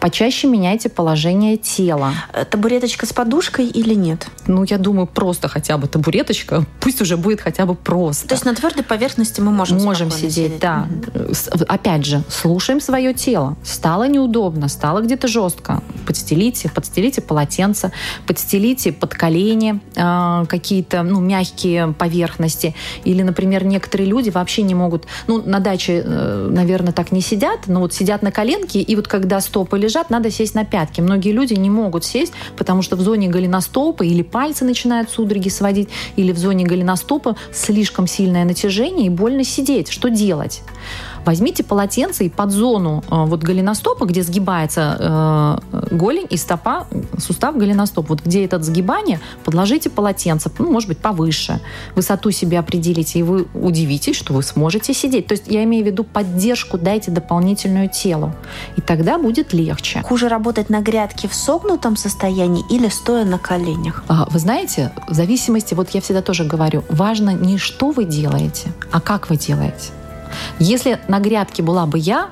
Почаще 0.00 0.46
меняйте 0.48 0.88
положение 0.88 1.56
тела. 1.56 2.12
Э, 2.32 2.44
табуреточка 2.44 3.06
с 3.06 3.12
подушкой 3.12 3.66
или 3.66 3.94
нет? 3.94 4.28
Ну, 4.46 4.64
я 4.64 4.78
думаю, 4.78 5.06
просто 5.06 5.48
хотя 5.48 5.78
бы 5.78 5.88
табуреточка. 5.88 6.64
Пусть 6.80 7.00
уже 7.00 7.16
будет 7.16 7.40
хотя 7.40 7.66
бы 7.66 7.74
просто. 7.74 8.28
То 8.28 8.34
есть 8.34 8.44
на 8.44 8.54
твердой 8.54 8.84
поверхности 8.84 9.40
мы 9.40 9.50
можем 9.50 9.78
Можем 9.82 10.10
сидеть, 10.10 10.34
сидеть, 10.34 10.60
да. 10.60 10.88
Угу. 11.14 11.64
Опять 11.68 12.04
же, 12.04 12.22
слушаем 12.28 12.80
свое 12.80 13.14
тело. 13.14 13.56
Стало 13.62 14.08
неудобно, 14.08 14.68
стало 14.68 15.00
где-то 15.00 15.28
жестко. 15.28 15.82
Подстелите, 16.06 16.68
подстелите 16.68 17.20
полотенце, 17.20 17.92
подстелите 18.26 18.92
под 18.92 19.14
колени 19.14 19.80
э, 19.94 20.46
какие-то 20.46 21.02
ну, 21.02 21.20
мягкие 21.20 21.92
поверхности. 21.92 22.74
Или, 23.04 23.22
например, 23.22 23.64
некоторые 23.64 24.08
люди 24.08 24.30
вообще 24.30 24.62
не 24.66 24.74
могут, 24.74 25.06
ну, 25.26 25.42
на 25.42 25.60
даче, 25.60 26.02
э, 26.04 26.48
наверное, 26.50 26.92
так 26.92 27.12
не 27.12 27.20
сидят, 27.20 27.66
но 27.66 27.80
вот 27.80 27.94
сидят 27.94 28.22
на 28.22 28.30
коленке, 28.30 28.80
и 28.80 28.96
вот 28.96 29.08
когда 29.08 29.40
стопы 29.40 29.78
лежат, 29.78 30.10
надо 30.10 30.30
сесть 30.30 30.54
на 30.54 30.64
пятки. 30.64 31.00
Многие 31.00 31.32
люди 31.32 31.54
не 31.54 31.70
могут 31.70 32.04
сесть, 32.04 32.32
потому 32.56 32.82
что 32.82 32.96
в 32.96 33.00
зоне 33.00 33.28
голеностопа 33.28 34.02
или 34.02 34.22
пальцы 34.22 34.64
начинают 34.64 35.10
судороги 35.10 35.48
сводить, 35.48 35.88
или 36.16 36.32
в 36.32 36.38
зоне 36.38 36.64
голеностопа 36.66 37.36
слишком 37.52 38.06
сильное 38.06 38.44
натяжение 38.44 39.06
и 39.06 39.10
больно 39.10 39.44
сидеть. 39.44 39.88
Что 39.88 40.08
делать? 40.08 40.62
Возьмите 41.26 41.64
полотенце 41.64 42.26
и 42.26 42.28
под 42.28 42.52
зону 42.52 43.02
э, 43.10 43.24
вот 43.26 43.42
голеностопа, 43.42 44.06
где 44.06 44.22
сгибается 44.22 45.60
э, 45.72 45.86
голень 45.90 46.26
и 46.30 46.36
стопа, 46.36 46.86
сустав 47.18 47.56
голеностоп, 47.56 48.08
вот 48.10 48.24
где 48.24 48.44
это 48.44 48.62
сгибание, 48.62 49.18
подложите 49.44 49.90
полотенце, 49.90 50.52
ну, 50.60 50.70
может 50.70 50.88
быть, 50.88 50.98
повыше. 50.98 51.60
Высоту 51.96 52.30
себе 52.30 52.60
определите, 52.60 53.18
и 53.18 53.22
вы 53.24 53.48
удивитесь, 53.54 54.14
что 54.14 54.34
вы 54.34 54.44
сможете 54.44 54.94
сидеть. 54.94 55.26
То 55.26 55.32
есть 55.32 55.48
я 55.48 55.64
имею 55.64 55.82
в 55.82 55.86
виду 55.88 56.04
поддержку, 56.04 56.78
дайте 56.78 57.10
дополнительную 57.10 57.88
телу. 57.88 58.32
И 58.76 58.80
тогда 58.80 59.18
будет 59.18 59.52
легче. 59.52 60.02
Хуже 60.02 60.28
работать 60.28 60.70
на 60.70 60.80
грядке 60.80 61.26
в 61.26 61.34
согнутом 61.34 61.96
состоянии 61.96 62.64
или 62.70 62.88
стоя 62.88 63.24
на 63.24 63.38
коленях? 63.38 64.04
А, 64.06 64.28
вы 64.30 64.38
знаете, 64.38 64.92
в 65.08 65.14
зависимости, 65.14 65.74
вот 65.74 65.90
я 65.90 66.00
всегда 66.00 66.22
тоже 66.22 66.44
говорю, 66.44 66.84
важно 66.88 67.30
не 67.30 67.58
что 67.58 67.90
вы 67.90 68.04
делаете, 68.04 68.72
а 68.92 69.00
как 69.00 69.28
вы 69.28 69.36
делаете. 69.36 69.90
Если 70.58 70.98
на 71.08 71.20
грядке 71.20 71.62
была 71.62 71.86
бы 71.86 71.98
я, 71.98 72.30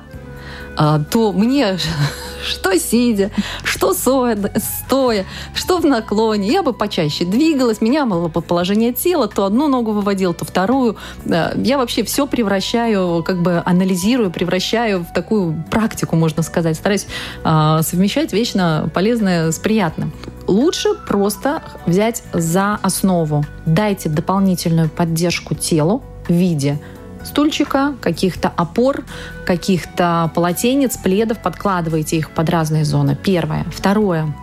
а, 0.77 0.99
то 0.99 1.31
мне 1.31 1.77
что 2.45 2.77
сидя, 2.77 3.31
что 3.63 3.93
стоя, 3.93 5.25
что 5.53 5.79
в 5.79 5.85
наклоне. 5.85 6.51
Я 6.51 6.63
бы 6.63 6.73
почаще 6.73 7.25
двигалась, 7.25 7.81
меня 7.81 8.05
было 8.05 8.27
бы 8.27 8.41
положение 8.41 8.93
тела, 8.93 9.27
то 9.27 9.45
одну 9.45 9.67
ногу 9.67 9.91
выводил, 9.91 10.33
то 10.33 10.45
вторую. 10.45 10.97
Я 11.25 11.77
вообще 11.77 12.03
все 12.03 12.27
превращаю, 12.27 13.23
как 13.23 13.41
бы 13.41 13.61
анализирую, 13.65 14.31
превращаю 14.31 15.05
в 15.05 15.13
такую 15.13 15.63
практику, 15.71 16.15
можно 16.15 16.43
сказать. 16.43 16.75
Стараюсь 16.75 17.07
а, 17.43 17.81
совмещать 17.81 18.33
вечно 18.33 18.89
полезное 18.93 19.51
с 19.51 19.59
приятным. 19.59 20.11
Лучше 20.47 20.93
просто 21.07 21.63
взять 21.85 22.23
за 22.33 22.75
основу. 22.81 23.43
Дайте 23.65 24.09
дополнительную 24.09 24.89
поддержку 24.89 25.55
телу 25.55 26.03
в 26.27 26.33
виде 26.33 26.79
стульчика, 27.25 27.95
каких-то 28.01 28.51
опор, 28.55 29.03
каких-то 29.45 30.31
полотенец, 30.33 30.97
пледов, 30.97 31.41
подкладывайте 31.41 32.17
их 32.17 32.31
под 32.31 32.49
разные 32.49 32.85
зоны. 32.85 33.17
Первое. 33.21 33.65
Второе. 33.75 34.33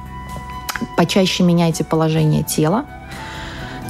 Почаще 0.97 1.43
меняйте 1.43 1.85
положение 1.85 2.43
тела. 2.43 2.85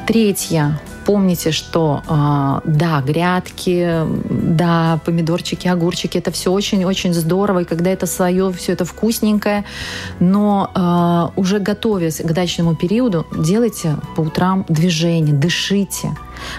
Третье 0.07 0.79
помните, 1.05 1.51
что 1.51 2.03
э, 2.09 2.69
да, 2.69 3.01
грядки, 3.01 4.03
да, 4.31 5.01
помидорчики, 5.05 5.69
огурчики, 5.69 6.19
это 6.19 6.31
все 6.31 6.53
очень-очень 6.53 7.15
здорово, 7.15 7.61
и 7.61 7.65
когда 7.65 7.91
это 7.91 8.07
свое, 8.07 8.53
все 8.53 8.73
это 8.73 8.85
вкусненькое, 8.85 9.65
но 10.21 10.71
э, 10.75 11.41
уже 11.41 11.59
готовясь 11.59 12.17
к 12.17 12.33
дачному 12.33 12.75
периоду, 12.75 13.27
делайте 13.37 13.97
по 14.17 14.23
утрам 14.23 14.65
движение, 14.69 15.35
дышите. 15.35 16.17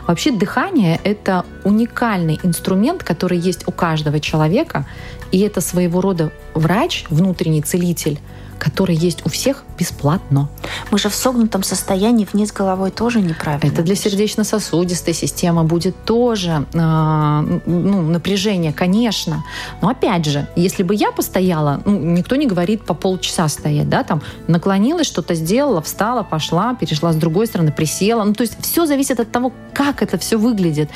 Вообще 0.07 0.31
дыхание– 0.31 1.00
это 1.03 1.45
уникальный 1.63 2.39
инструмент, 2.43 3.03
который 3.03 3.38
есть 3.38 3.67
у 3.67 3.71
каждого 3.71 4.19
человека, 4.19 4.85
и 5.31 5.39
это 5.39 5.62
своего 5.62 6.01
рода 6.01 6.31
врач, 6.53 7.05
внутренний 7.09 7.62
целитель, 7.62 8.19
который 8.60 8.95
есть 8.95 9.25
у 9.25 9.29
всех 9.29 9.63
бесплатно. 9.77 10.50
Мы 10.91 10.98
же 10.98 11.10
в 11.10 11.15
согнутом 11.15 11.63
состоянии 11.63 12.27
вниз 12.31 12.51
головой 12.51 12.91
тоже 12.91 13.22
неправильно. 13.22 13.72
Это 13.72 13.81
для 13.81 13.95
сердечно-сосудистой 13.95 15.13
системы 15.13 15.63
будет 15.63 15.95
тоже 16.05 16.65
э, 16.74 17.60
ну, 17.65 18.01
напряжение, 18.01 18.74
конечно. 18.74 19.43
Но 19.81 19.89
опять 19.89 20.25
же, 20.25 20.48
если 20.55 20.83
бы 20.83 20.95
я 20.95 21.12
постояла, 21.12 21.81
ну, 21.86 21.98
никто 22.00 22.36
не 22.36 22.48
говорит 22.48 22.86
по 22.86 22.93
полчаса 22.93 23.48
стоять, 23.48 23.89
да, 23.89 24.03
там 24.03 24.22
наклонилась, 24.48 25.07
что-то 25.07 25.36
сделала, 25.36 25.81
встала, 25.81 26.24
пошла, 26.24 26.75
перешла 26.75 27.13
с 27.13 27.15
другой 27.15 27.48
стороны, 27.48 27.72
присела. 27.72 28.24
Ну, 28.24 28.33
то 28.33 28.43
есть 28.43 28.57
все 28.62 28.86
зависит 28.86 29.19
от 29.19 29.31
того, 29.31 29.51
как 29.74 30.01
это 30.01 30.17
все 30.17 30.38
выглядит. 30.38 30.89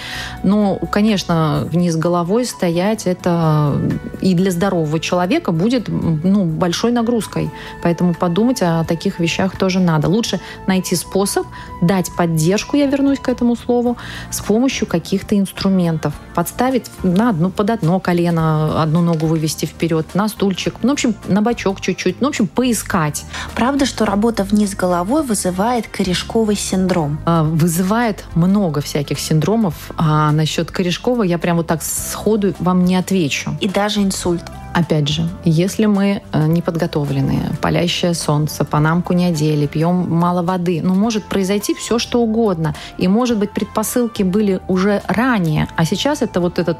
Но, 0.43 0.77
конечно, 0.91 1.67
вниз 1.71 1.95
головой 1.95 2.45
стоять, 2.45 3.07
это 3.07 3.79
и 4.21 4.33
для 4.33 4.51
здорового 4.51 4.99
человека 4.99 5.51
будет 5.51 5.87
ну, 5.87 6.45
большой 6.45 6.91
нагрузкой. 6.91 7.46
Поэтому 7.81 8.13
подумать 8.13 8.61
о 8.61 8.83
таких 8.83 9.19
вещах 9.19 9.57
тоже 9.57 9.79
надо. 9.79 10.07
Лучше 10.07 10.39
найти 10.67 10.95
способ 10.95 11.47
дать 11.81 12.11
поддержку, 12.15 12.77
я 12.77 12.87
вернусь 12.87 13.19
к 13.19 13.29
этому 13.29 13.55
слову, 13.55 13.97
с 14.29 14.39
помощью 14.39 14.87
каких-то 14.87 15.37
инструментов. 15.37 16.13
Подставить 16.35 16.89
на 17.03 17.29
одну, 17.29 17.49
под 17.49 17.69
одно 17.69 17.99
колено, 17.99 18.81
одну 18.81 19.01
ногу 19.01 19.27
вывести 19.27 19.65
вперед, 19.65 20.05
на 20.13 20.27
стульчик, 20.27 20.75
ну, 20.81 20.89
в 20.89 20.93
общем, 20.93 21.15
на 21.27 21.41
бочок 21.41 21.81
чуть-чуть, 21.81 22.21
ну, 22.21 22.27
в 22.27 22.29
общем, 22.29 22.47
поискать. 22.47 23.25
Правда, 23.55 23.85
что 23.85 24.05
работа 24.05 24.43
вниз 24.43 24.75
головой 24.75 25.23
вызывает 25.23 25.87
корешковый 25.87 26.55
синдром? 26.55 27.19
А, 27.25 27.43
вызывает 27.43 28.25
много 28.35 28.81
всяких 28.81 29.19
синдромов. 29.19 29.91
А 29.97 30.31
насчет 30.31 30.71
корешкового 30.71 31.23
я 31.23 31.37
прям 31.37 31.57
вот 31.57 31.67
так 31.67 31.81
сходу 31.83 32.53
вам 32.59 32.85
не 32.85 32.95
отвечу. 32.95 33.55
И 33.59 33.67
даже 33.67 34.01
инсульт. 34.01 34.43
Опять 34.77 35.07
же, 35.07 35.27
если 35.43 35.87
мы 35.87 36.21
э, 36.31 36.47
не 36.47 36.61
подготовленные, 36.61 37.49
палящее 37.61 38.13
солнце, 38.13 38.63
панамку 38.63 39.13
не 39.13 39.25
одели, 39.25 39.65
пьем 39.65 40.07
мало 40.07 40.43
воды, 40.43 40.81
ну, 40.83 40.93
может 40.93 41.23
произойти 41.23 41.73
все, 41.73 41.97
что 41.97 42.21
угодно. 42.21 42.75
И, 42.99 43.07
может 43.07 43.39
быть, 43.39 43.49
предпосылки 43.51 44.21
были 44.21 44.61
уже 44.67 45.01
ранее, 45.07 45.67
а 45.75 45.83
сейчас 45.83 46.21
это 46.21 46.39
вот 46.39 46.59
этот 46.59 46.77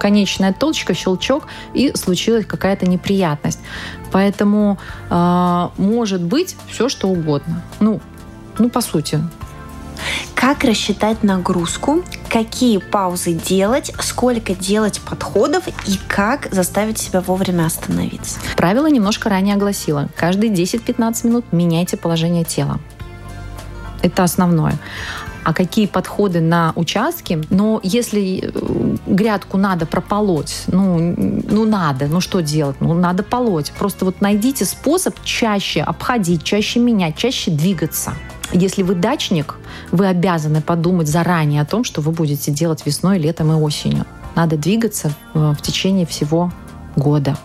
конечная 0.00 0.52
точка, 0.52 0.92
щелчок, 0.92 1.46
и 1.72 1.92
случилась 1.94 2.46
какая-то 2.46 2.86
неприятность. 2.86 3.60
Поэтому 4.10 4.78
э, 5.08 5.68
может 5.76 6.22
быть 6.22 6.56
все, 6.68 6.88
что 6.88 7.08
угодно. 7.08 7.62
Ну, 7.78 8.00
ну, 8.58 8.70
по 8.70 8.80
сути, 8.80 9.20
Как 10.34 10.64
рассчитать 10.64 11.22
нагрузку, 11.22 12.02
какие 12.28 12.78
паузы 12.78 13.32
делать, 13.32 13.92
сколько 14.00 14.54
делать 14.54 15.00
подходов 15.00 15.68
и 15.68 15.98
как 16.08 16.48
заставить 16.52 16.98
себя 16.98 17.20
вовремя 17.20 17.66
остановиться? 17.66 18.38
Правило 18.56 18.86
немножко 18.86 19.28
ранее 19.28 19.54
огласила. 19.56 20.08
Каждые 20.16 20.52
10-15 20.52 21.26
минут 21.26 21.44
меняйте 21.52 21.96
положение 21.96 22.44
тела. 22.44 22.80
Это 24.02 24.24
основное 24.24 24.78
а 25.42 25.54
какие 25.54 25.86
подходы 25.86 26.40
на 26.40 26.72
участке. 26.76 27.40
Но 27.50 27.80
если 27.82 28.40
э, 28.42 28.96
грядку 29.06 29.56
надо 29.56 29.86
прополоть, 29.86 30.64
ну, 30.66 30.98
ну 31.16 31.64
надо, 31.64 32.06
ну 32.06 32.20
что 32.20 32.40
делать? 32.40 32.76
Ну 32.80 32.94
надо 32.94 33.22
полоть. 33.22 33.72
Просто 33.72 34.04
вот 34.04 34.20
найдите 34.20 34.64
способ 34.64 35.14
чаще 35.24 35.82
обходить, 35.82 36.44
чаще 36.44 36.80
менять, 36.80 37.16
чаще 37.16 37.50
двигаться. 37.50 38.12
Если 38.52 38.82
вы 38.82 38.94
дачник, 38.94 39.56
вы 39.92 40.06
обязаны 40.06 40.60
подумать 40.60 41.08
заранее 41.08 41.62
о 41.62 41.64
том, 41.64 41.84
что 41.84 42.00
вы 42.00 42.12
будете 42.12 42.50
делать 42.50 42.84
весной, 42.84 43.18
летом 43.18 43.52
и 43.52 43.54
осенью. 43.54 44.06
Надо 44.34 44.56
двигаться 44.56 45.12
в 45.34 45.56
течение 45.62 46.06
всего 46.06 46.52
года. 46.96 47.36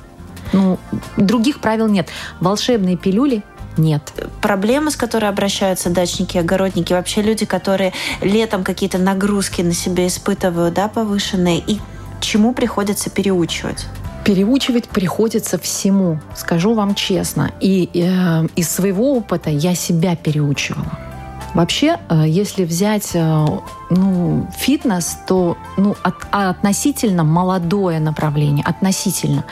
Ну, 0.53 0.79
других 1.17 1.59
правил 1.59 1.87
нет. 1.87 2.09
Волшебные 2.39 2.97
пилюли 2.97 3.43
нет. 3.77 4.13
Проблемы, 4.41 4.89
с 4.89 4.95
которой 4.95 5.29
обращаются 5.29 5.89
дачники, 5.89 6.37
огородники, 6.37 6.93
вообще 6.93 7.21
люди, 7.21 7.45
которые 7.45 7.93
летом 8.21 8.63
какие-то 8.63 8.97
нагрузки 8.97 9.61
на 9.61 9.73
себя 9.73 10.07
испытывают, 10.07 10.75
да, 10.75 10.87
повышенные, 10.87 11.59
и 11.59 11.79
чему 12.21 12.53
приходится 12.53 13.09
переучивать? 13.09 13.85
Переучивать 14.25 14.89
приходится 14.89 15.59
всему, 15.59 16.19
скажу 16.35 16.73
вам 16.73 16.95
честно. 16.95 17.51
И 17.61 17.89
э, 17.93 18.47
из 18.55 18.69
своего 18.69 19.15
опыта 19.15 19.51
я 19.51 19.75
себя 19.75 20.15
переучивала. 20.15 21.14
Вообще, 21.55 21.97
э, 22.09 22.25
если 22.27 22.65
взять 22.65 23.11
э, 23.13 23.45
ну, 23.89 24.47
фитнес, 24.57 25.17
то 25.25 25.57
ну, 25.77 25.95
от, 26.03 26.15
относительно 26.31 27.23
молодое 27.23 27.99
направление, 27.99 28.65
относительно. 28.65 29.45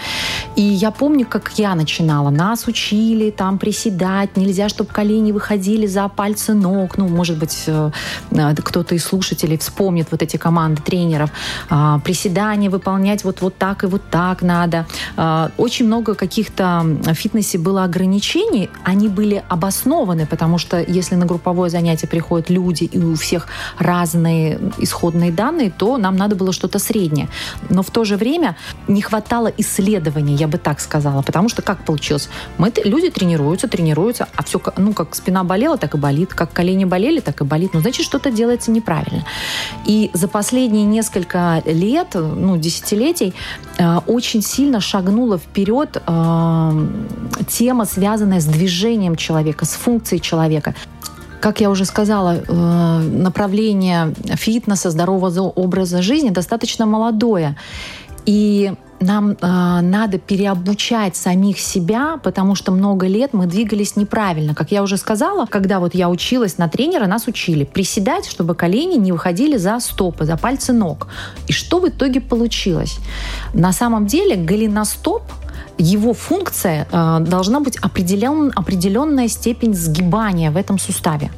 И 0.57 0.62
я 0.62 0.91
помню, 0.91 1.25
как 1.25 1.53
я 1.57 1.75
начинала. 1.75 2.29
Нас 2.29 2.67
учили 2.67 3.31
там 3.31 3.57
приседать, 3.57 4.36
нельзя, 4.36 4.67
чтобы 4.67 4.89
колени 4.89 5.31
выходили 5.31 5.88
за 5.88 6.10
пальцы 6.10 6.53
ног. 6.53 6.98
Ну, 6.98 7.07
может 7.07 7.38
быть, 7.38 7.63
э, 7.67 7.91
кто-то 8.63 8.95
из 8.95 9.05
слушателей 9.05 9.57
вспомнит 9.57 10.07
вот 10.12 10.22
эти 10.22 10.36
команды 10.36 10.81
тренеров. 10.81 11.29
А, 11.69 12.00
приседания 12.00 12.69
выполнять 12.69 13.24
вот, 13.24 13.39
вот 13.39 13.57
так 13.57 13.86
и 13.86 13.88
вот 13.88 14.01
так 14.10 14.41
надо. 14.41 14.86
А, 15.15 15.51
очень 15.57 15.86
много 15.86 16.15
каких-то 16.15 16.81
в 16.83 17.13
фитнесе 17.13 17.57
было 17.57 17.86
ограничений. 17.86 18.69
Они 18.83 19.07
были 19.07 19.41
обоснованы, 19.48 20.25
потому 20.25 20.57
что 20.57 20.81
если 20.81 21.15
на 21.15 21.25
групповое 21.25 21.69
занятие 21.69 21.92
приходят 22.01 22.50
люди, 22.50 22.83
и 22.83 23.00
у 23.00 23.15
всех 23.15 23.47
разные 23.77 24.59
исходные 24.77 25.31
данные, 25.31 25.71
то 25.71 25.97
нам 25.97 26.15
надо 26.15 26.35
было 26.35 26.53
что-то 26.53 26.79
среднее. 26.79 27.29
Но 27.69 27.83
в 27.83 27.91
то 27.91 28.03
же 28.03 28.17
время 28.17 28.55
не 28.88 29.01
хватало 29.01 29.51
исследований, 29.57 30.35
я 30.35 30.47
бы 30.47 30.57
так 30.57 30.79
сказала, 30.79 31.21
потому 31.21 31.50
что 31.50 31.62
как 31.62 31.85
получилось? 31.85 32.29
Мы, 32.57 32.71
люди 32.83 33.09
тренируются, 33.09 33.67
тренируются, 33.67 34.27
а 34.35 34.43
все, 34.43 34.62
ну, 34.77 34.93
как 34.93 35.15
спина 35.15 35.43
болела, 35.43 35.77
так 35.77 35.95
и 35.95 35.97
болит, 35.97 36.33
как 36.33 36.53
колени 36.53 36.85
болели, 36.85 37.19
так 37.19 37.41
и 37.41 37.43
болит. 37.43 37.71
Ну, 37.73 37.79
значит, 37.79 38.05
что-то 38.05 38.31
делается 38.31 38.71
неправильно. 38.71 39.23
И 39.85 40.12
за 40.13 40.27
последние 40.27 40.85
несколько 40.85 41.62
лет, 41.65 42.09
ну, 42.13 42.57
десятилетий, 42.57 43.33
э, 43.77 43.97
очень 44.07 44.41
сильно 44.41 44.79
шагнула 44.81 45.38
вперед 45.38 46.01
э, 46.05 46.88
тема, 47.47 47.85
связанная 47.85 48.39
с 48.39 48.45
движением 48.45 49.15
человека, 49.15 49.65
с 49.65 49.73
функцией 49.73 50.21
человека. 50.21 50.75
Как 51.43 51.59
я 51.59 51.69
уже 51.69 51.83
сказала, 51.83 52.38
э, 52.38 53.00
направление 53.00 54.13
фитнеса, 54.35 54.91
здорового 54.91 55.50
образа 55.50 56.01
жизни 56.01 56.29
достаточно 56.29 56.85
молодое. 56.85 57.57
И 58.25 58.71
нам 59.01 59.31
э, 59.31 59.35
надо 59.81 60.19
переобучать 60.19 61.17
самих 61.17 61.59
себя, 61.59 62.17
потому 62.23 62.55
что 62.55 62.71
много 62.71 63.07
лет 63.07 63.33
мы 63.33 63.45
двигались 63.47 63.97
неправильно. 63.97 64.55
Как 64.55 64.71
я 64.71 64.81
уже 64.83 64.95
сказала, 64.95 65.45
когда 65.45 65.79
вот 65.81 65.93
я 65.93 66.09
училась 66.09 66.57
на 66.57 66.70
тренера, 66.70 67.07
нас 67.07 67.27
учили 67.27 67.65
приседать, 67.65 68.25
чтобы 68.25 68.55
колени 68.55 68.96
не 68.96 69.11
выходили 69.11 69.57
за 69.57 69.81
стопы, 69.81 70.24
за 70.24 70.37
пальцы 70.37 70.72
ног. 70.72 71.07
И 71.50 71.51
что 71.51 71.79
в 71.79 71.89
итоге 71.89 72.22
получилось? 72.22 73.00
На 73.53 73.74
самом 73.74 74.07
деле 74.07 74.37
голеностоп 74.37 75.24
его 75.77 76.14
функция 76.14 76.88
э, 76.92 77.20
должна 77.22 77.59
быть 77.59 77.77
определен, 77.77 78.51
определенная 78.55 79.27
степень 79.27 79.74
сгибания 79.74 80.51
в 80.51 80.57
этом 80.57 80.79
суставе. 80.79 81.31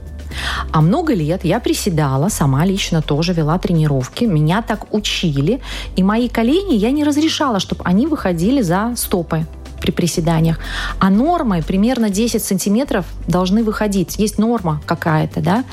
А 0.72 0.82
много 0.82 1.14
лет 1.14 1.46
я 1.46 1.60
приседала, 1.60 2.30
сама 2.30 2.66
лично 2.66 3.02
тоже 3.02 3.34
вела 3.34 3.58
тренировки, 3.58 4.26
меня 4.26 4.62
так 4.62 4.94
учили, 4.94 5.62
и 5.96 6.04
мои 6.04 6.28
колени 6.28 6.76
я 6.76 6.92
не 6.92 7.04
разрешала, 7.04 7.60
чтобы 7.60 7.84
они 7.86 8.08
выходили 8.08 8.62
за 8.62 8.94
стопы 8.98 9.46
при 9.86 9.92
приседаниях. 9.92 10.58
А 11.00 11.12
нормой 11.12 11.62
примерно 11.62 12.10
10 12.10 12.44
сантиметров 12.44 13.06
должны 13.28 13.64
выходить. 13.64 14.18
Есть 14.18 14.40
норма 14.40 14.82
какая-то, 14.88 15.42
да. 15.42 15.64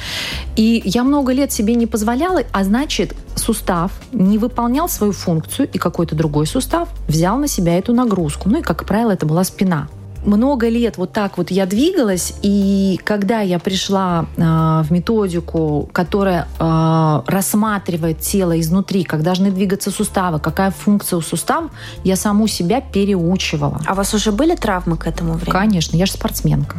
И 0.55 0.83
я 0.85 1.03
много 1.03 1.33
лет 1.33 1.51
себе 1.51 1.75
не 1.75 1.87
позволяла, 1.87 2.43
а 2.53 2.65
значит, 2.65 3.15
сустав 3.37 3.91
не 4.13 4.37
выполнял 4.37 4.87
свою 4.89 5.13
функцию, 5.13 5.67
и 5.73 5.79
какой-то 5.79 6.15
другой 6.15 6.47
сустав 6.47 6.91
взял 7.09 7.39
на 7.39 7.49
себя 7.49 7.79
эту 7.79 7.95
нагрузку. 7.95 8.51
Ну 8.51 8.59
и, 8.59 8.63
как 8.63 8.85
правило, 8.85 9.13
это 9.13 9.25
была 9.25 9.45
спина 9.45 9.89
много 10.25 10.69
лет 10.69 10.99
вот 10.99 11.13
так 11.13 11.39
вот 11.39 11.51
я 11.51 11.67
двигалась, 11.67 12.35
и 12.43 12.99
когда 13.05 13.41
я 13.41 13.59
пришла 13.59 14.27
э, 14.37 14.41
в 14.41 14.87
методику, 14.91 15.89
которая 15.93 16.49
э, 16.59 17.23
рассматривает 17.27 18.21
тело 18.21 18.59
изнутри, 18.61 19.05
как 19.05 19.23
должны 19.23 19.51
двигаться 19.51 19.91
суставы, 19.91 20.39
какая 20.39 20.71
функция 20.71 21.19
у 21.19 21.23
суставов, 21.23 21.71
я 22.05 22.17
саму 22.17 22.47
себя 22.47 22.81
переучивала. 22.81 23.81
А 23.87 23.93
у 23.93 23.97
вас 23.97 24.15
уже 24.15 24.33
были 24.33 24.55
травмы 24.55 24.97
к 24.97 25.07
этому 25.07 25.35
времени? 25.35 25.53
Конечно, 25.53 25.97
я 25.97 26.07
же 26.07 26.13
спортсменка 26.13 26.77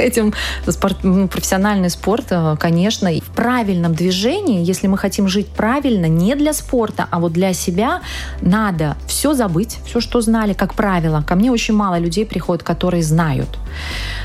этим 0.00 0.32
спорт, 0.66 0.98
ну, 1.02 1.28
профессиональный 1.28 1.90
спорт, 1.90 2.26
э, 2.30 2.56
конечно. 2.58 3.10
В 3.10 3.34
правильном 3.34 3.94
движении, 3.94 4.64
если 4.64 4.86
мы 4.86 4.98
хотим 4.98 5.28
жить 5.28 5.48
правильно, 5.48 6.06
не 6.06 6.34
для 6.34 6.52
спорта, 6.52 7.06
а 7.10 7.18
вот 7.18 7.32
для 7.32 7.52
себя, 7.52 8.00
надо 8.40 8.96
все 9.06 9.34
забыть, 9.34 9.78
все, 9.84 10.00
что 10.00 10.20
знали, 10.20 10.52
как 10.52 10.74
правило. 10.74 11.22
Ко 11.26 11.34
мне 11.34 11.50
очень 11.50 11.74
мало 11.74 11.98
людей 11.98 12.26
приходят, 12.26 12.62
которые 12.62 13.02
знают. 13.02 13.58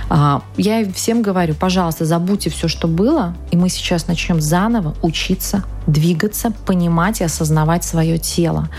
А, 0.10 0.42
я 0.58 0.90
всем 0.92 1.22
говорю, 1.22 1.56
пожалуйста, 1.56 2.06
забудьте 2.06 2.50
все, 2.50 2.68
что 2.68 2.88
было, 2.88 3.36
и 3.52 3.58
мы 3.58 3.70
сейчас 3.70 4.08
начнем 4.08 4.42
заново 4.42 4.96
учиться 5.02 5.64
двигаться, 5.88 6.52
понимать 6.66 7.22
и 7.22 7.24
осознавать 7.24 7.84
свое 7.84 8.18
тело. 8.18 8.70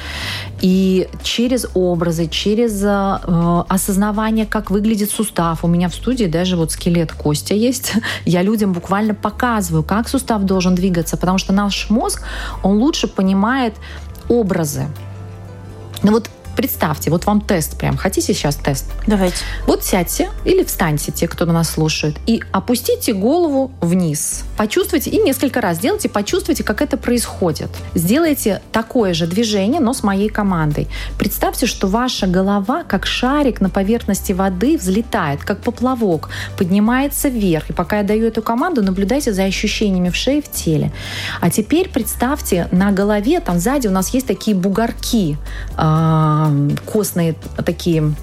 И 0.61 1.09
через 1.22 1.66
образы, 1.74 2.26
через 2.28 2.82
э, 2.82 3.64
осознавание, 3.68 4.46
как 4.46 4.70
выглядит 4.70 5.11
сустав. 5.11 5.64
У 5.64 5.68
меня 5.68 5.88
в 5.88 5.94
студии 5.94 6.24
даже 6.24 6.56
вот 6.56 6.72
скелет 6.87 7.12
Костя 7.12 7.55
есть. 7.55 7.94
Я 8.25 8.42
людям 8.42 8.72
буквально 8.72 9.14
показываю, 9.14 9.83
как 9.83 10.09
сустав 10.09 10.42
должен 10.44 10.75
двигаться, 10.75 11.16
потому 11.16 11.38
что 11.38 11.53
наш 11.53 11.90
мозг, 11.90 12.22
он 12.62 12.79
лучше 12.79 13.09
понимает 13.09 13.75
образы. 14.29 14.87
Ну 16.03 16.12
вот 16.12 16.31
Представьте, 16.57 17.11
вот 17.11 17.27
вам 17.27 17.42
тест 17.42 17.79
прям. 17.79 17.97
Хотите 17.97 18.33
сейчас 18.33 18.57
тест? 18.57 18.87
Давайте. 19.07 19.37
Вот 19.66 19.85
сядьте 19.85 20.31
или 20.45 20.64
встаньте, 20.64 21.12
те, 21.12 21.29
кто 21.29 21.45
на 21.45 21.53
нас 21.53 21.71
слушает, 21.71 22.16
и 22.27 22.42
опустите 22.51 23.12
голову 23.12 23.71
вниз. 23.81 24.45
Почувствуйте, 24.57 25.11
и 25.11 25.19
несколько 25.19 25.61
раз 25.61 25.77
сделайте, 25.77 26.09
почувствуйте, 26.09 26.64
как 26.64 26.81
это 26.81 26.97
происходит. 26.97 27.69
Сделайте 27.95 28.62
такое 28.73 29.12
же 29.12 29.27
движение, 29.27 29.81
но 29.81 29.92
с 29.92 30.03
моей 30.03 30.31
командой. 30.31 30.88
Представьте, 31.19 31.66
что 31.66 31.88
ваша 31.88 32.27
голова, 32.27 32.85
как 32.85 33.05
шарик 33.05 33.61
на 33.61 33.69
поверхности 33.69 34.33
воды, 34.33 34.79
взлетает, 34.79 35.45
как 35.45 35.61
поплавок, 35.61 36.31
поднимается 36.57 37.29
вверх. 37.29 37.69
И 37.71 37.73
пока 37.75 37.99
я 37.99 38.03
даю 38.03 38.27
эту 38.27 38.40
команду, 38.40 38.83
наблюдайте 38.83 39.33
за 39.33 39.45
ощущениями 39.45 40.09
в 40.09 40.16
шее, 40.16 40.40
в 40.40 40.51
теле. 40.51 40.90
А 41.40 41.51
теперь 41.51 41.90
представьте, 41.90 42.69
на 42.73 42.92
голове, 42.92 43.40
там 43.40 43.59
сзади 43.59 43.88
у 43.88 43.90
нас 43.90 44.14
есть 44.14 44.27
такие 44.27 44.57
бугорки, 44.57 45.37
а, 45.77 46.45
костные 46.85 47.35
такие 47.64 48.14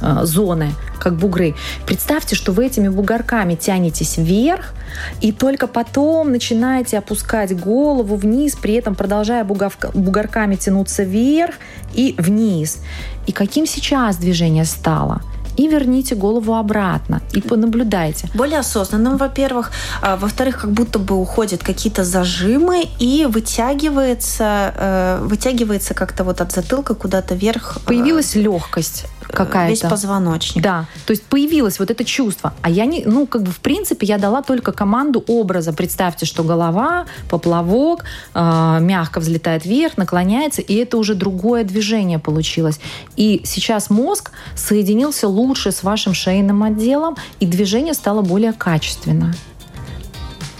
а, 0.00 0.24
зоны, 0.24 0.72
как 0.98 1.16
бугры. 1.16 1.54
Представьте, 1.86 2.36
что 2.36 2.52
вы 2.52 2.66
этими 2.66 2.88
бугорками 2.88 3.54
тянетесь 3.54 4.16
вверх, 4.18 4.74
и 5.20 5.32
только 5.32 5.66
потом 5.66 6.30
начинаете 6.30 6.98
опускать 6.98 7.58
голову 7.58 8.16
вниз, 8.16 8.56
при 8.56 8.74
этом 8.74 8.94
продолжая 8.94 9.44
бугорка, 9.44 9.90
бугорками 9.94 10.56
тянуться 10.56 11.02
вверх 11.02 11.54
и 11.94 12.14
вниз. 12.18 12.82
И 13.26 13.32
каким 13.32 13.66
сейчас 13.66 14.16
движение 14.16 14.64
стало? 14.64 15.22
И 15.56 15.68
верните 15.68 16.14
голову 16.14 16.54
обратно, 16.54 17.20
и 17.32 17.40
понаблюдайте. 17.40 18.28
Более 18.34 18.58
осознанным, 18.58 19.16
во-первых. 19.16 19.70
А, 20.02 20.16
во-вторых, 20.16 20.60
как 20.60 20.70
будто 20.70 20.98
бы 20.98 21.14
уходят 21.16 21.62
какие-то 21.62 22.04
зажимы 22.04 22.84
и 22.98 23.26
вытягивается, 23.26 24.74
э, 24.76 25.18
вытягивается 25.22 25.94
как-то 25.94 26.24
вот 26.24 26.40
от 26.40 26.52
затылка 26.52 26.94
куда-то 26.94 27.34
вверх. 27.34 27.78
Появилась 27.86 28.34
легкость. 28.34 29.06
Какая-то. 29.28 29.70
Весь 29.70 29.80
позвоночник. 29.80 30.62
Да, 30.62 30.86
то 31.06 31.12
есть 31.12 31.24
появилось 31.24 31.78
вот 31.78 31.90
это 31.90 32.04
чувство. 32.04 32.54
А 32.62 32.70
я 32.70 32.86
не, 32.86 33.04
ну, 33.04 33.26
как 33.26 33.42
бы, 33.42 33.50
в 33.50 33.60
принципе, 33.60 34.06
я 34.06 34.18
дала 34.18 34.42
только 34.42 34.72
команду 34.72 35.24
образа. 35.26 35.72
Представьте, 35.72 36.26
что 36.26 36.42
голова, 36.42 37.06
поплавок, 37.28 38.04
э, 38.34 38.78
мягко 38.80 39.20
взлетает 39.20 39.64
вверх, 39.64 39.96
наклоняется, 39.96 40.62
и 40.62 40.74
это 40.74 40.98
уже 40.98 41.14
другое 41.14 41.64
движение 41.64 42.18
получилось. 42.18 42.80
И 43.16 43.42
сейчас 43.44 43.90
мозг 43.90 44.32
соединился 44.54 45.28
лучше 45.28 45.72
с 45.72 45.82
вашим 45.82 46.14
шейным 46.14 46.62
отделом, 46.62 47.16
и 47.40 47.46
движение 47.46 47.94
стало 47.94 48.22
более 48.22 48.52
качественно. 48.52 49.34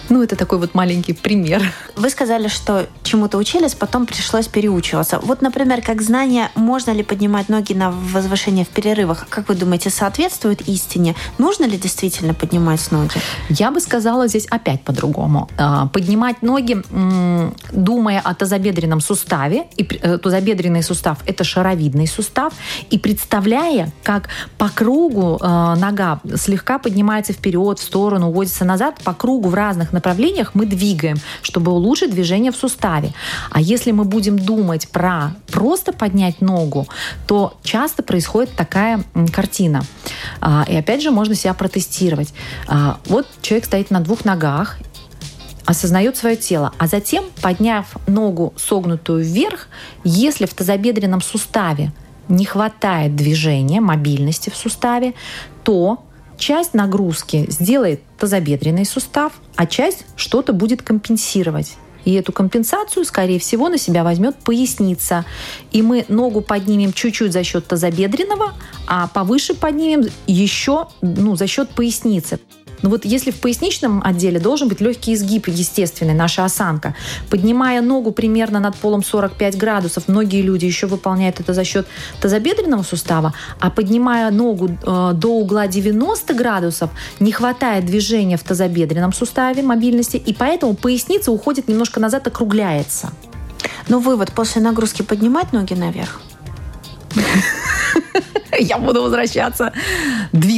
Ну, 0.08 0.22
это 0.22 0.36
такой 0.36 0.58
вот 0.58 0.74
маленький 0.74 1.12
пример. 1.12 1.62
Вы 1.96 2.10
сказали, 2.10 2.48
что 2.48 2.86
чему-то 3.02 3.38
учились, 3.38 3.74
потом 3.74 4.06
пришлось 4.06 4.46
переучиваться. 4.46 5.18
Вот, 5.22 5.42
например, 5.42 5.82
как 5.82 6.02
знание, 6.02 6.50
можно 6.54 6.92
ли 6.92 7.02
поднимать 7.02 7.48
ноги 7.48 7.72
на 7.72 7.90
возвышение 7.90 8.64
в 8.64 8.68
перерывах, 8.68 9.26
как 9.28 9.48
вы 9.48 9.54
думаете, 9.54 9.90
соответствует 9.90 10.68
истине? 10.68 11.14
Нужно 11.38 11.64
ли 11.64 11.76
действительно 11.76 12.34
поднимать 12.34 12.90
ноги? 12.92 13.14
Я 13.48 13.70
бы 13.70 13.80
сказала 13.80 14.28
здесь 14.28 14.46
опять 14.46 14.82
по-другому. 14.82 15.48
А, 15.58 15.86
поднимать 15.88 16.42
ноги, 16.42 16.82
думая 17.72 18.20
о 18.20 18.34
тазобедренном 18.34 19.00
суставе, 19.00 19.66
и 19.76 19.82
э, 19.82 20.18
тазобедренный 20.18 20.82
сустав– 20.82 21.18
это 21.26 21.44
шаровидный 21.44 22.06
сустав, 22.06 22.52
и 22.90 22.98
представляя, 22.98 23.92
как 24.02 24.28
по 24.58 24.68
кругу 24.68 25.38
э, 25.40 25.46
нога 25.46 26.20
слегка 26.36 26.78
поднимается 26.78 27.32
вперед, 27.32 27.78
в 27.78 27.82
сторону, 27.82 28.28
уводится 28.28 28.64
назад, 28.64 29.00
по 29.02 29.14
кругу 29.14 29.48
в 29.48 29.54
разных 29.54 29.92
направлениях 29.96 30.54
мы 30.54 30.66
двигаем, 30.66 31.16
чтобы 31.42 31.72
улучшить 31.72 32.10
движение 32.10 32.52
в 32.52 32.56
суставе. 32.56 33.12
А 33.50 33.60
если 33.60 33.90
мы 33.90 34.04
будем 34.04 34.38
думать 34.38 34.88
про 34.88 35.34
просто 35.50 35.92
поднять 35.92 36.40
ногу, 36.40 36.86
то 37.26 37.58
часто 37.62 38.02
происходит 38.02 38.54
такая 38.54 39.02
картина. 39.32 39.82
А, 40.40 40.64
и 40.68 40.76
опять 40.76 41.02
же 41.02 41.10
можно 41.10 41.34
себя 41.34 41.54
протестировать. 41.54 42.32
А, 42.68 42.98
вот 43.06 43.26
человек 43.42 43.66
стоит 43.66 43.90
на 43.90 44.00
двух 44.00 44.24
ногах, 44.24 44.78
осознает 45.64 46.16
свое 46.16 46.36
тело, 46.36 46.72
а 46.78 46.86
затем, 46.86 47.24
подняв 47.42 47.86
ногу 48.06 48.54
согнутую 48.56 49.24
вверх, 49.24 49.68
если 50.04 50.46
в 50.46 50.54
тазобедренном 50.54 51.20
суставе 51.20 51.92
не 52.28 52.44
хватает 52.44 53.16
движения, 53.16 53.80
мобильности 53.80 54.50
в 54.50 54.56
суставе, 54.56 55.14
то 55.64 56.05
часть 56.38 56.74
нагрузки 56.74 57.46
сделает 57.48 58.00
тазобедренный 58.18 58.84
сустав, 58.84 59.32
а 59.56 59.66
часть 59.66 60.04
что-то 60.16 60.52
будет 60.52 60.82
компенсировать. 60.82 61.76
И 62.04 62.12
эту 62.12 62.32
компенсацию, 62.32 63.04
скорее 63.04 63.40
всего, 63.40 63.68
на 63.68 63.78
себя 63.78 64.04
возьмет 64.04 64.36
поясница. 64.36 65.24
И 65.72 65.82
мы 65.82 66.04
ногу 66.08 66.40
поднимем 66.40 66.92
чуть-чуть 66.92 67.32
за 67.32 67.42
счет 67.42 67.66
тазобедренного, 67.66 68.54
а 68.86 69.08
повыше 69.08 69.54
поднимем 69.54 70.04
еще 70.28 70.86
ну, 71.02 71.34
за 71.34 71.48
счет 71.48 71.68
поясницы. 71.70 72.38
Но 72.86 72.90
вот 72.90 73.04
если 73.04 73.32
в 73.32 73.40
поясничном 73.40 74.00
отделе 74.04 74.38
должен 74.38 74.68
быть 74.68 74.80
легкий 74.80 75.14
изгиб 75.14 75.48
естественный, 75.48 76.14
наша 76.14 76.44
осанка. 76.44 76.94
Поднимая 77.28 77.82
ногу 77.82 78.12
примерно 78.12 78.60
над 78.60 78.76
полом 78.76 79.02
45 79.02 79.58
градусов, 79.58 80.06
многие 80.06 80.40
люди 80.40 80.66
еще 80.66 80.86
выполняют 80.86 81.40
это 81.40 81.52
за 81.52 81.64
счет 81.64 81.88
тазобедренного 82.20 82.84
сустава, 82.84 83.34
а 83.58 83.70
поднимая 83.70 84.30
ногу 84.30 84.68
э, 84.68 85.10
до 85.14 85.28
угла 85.30 85.66
90 85.66 86.32
градусов, 86.34 86.90
не 87.18 87.32
хватает 87.32 87.86
движения 87.86 88.36
в 88.36 88.44
тазобедренном 88.44 89.12
суставе, 89.12 89.64
мобильности, 89.64 90.16
и 90.16 90.32
поэтому 90.32 90.74
поясница 90.74 91.32
уходит 91.32 91.66
немножко 91.66 91.98
назад, 91.98 92.28
округляется. 92.28 93.10
Но 93.88 93.98
вывод, 93.98 94.30
после 94.30 94.62
нагрузки 94.62 95.02
поднимать 95.02 95.52
ноги 95.52 95.74
наверх? 95.74 96.20
я 98.58 98.78
буду 98.78 99.02
возвращаться, 99.02 99.72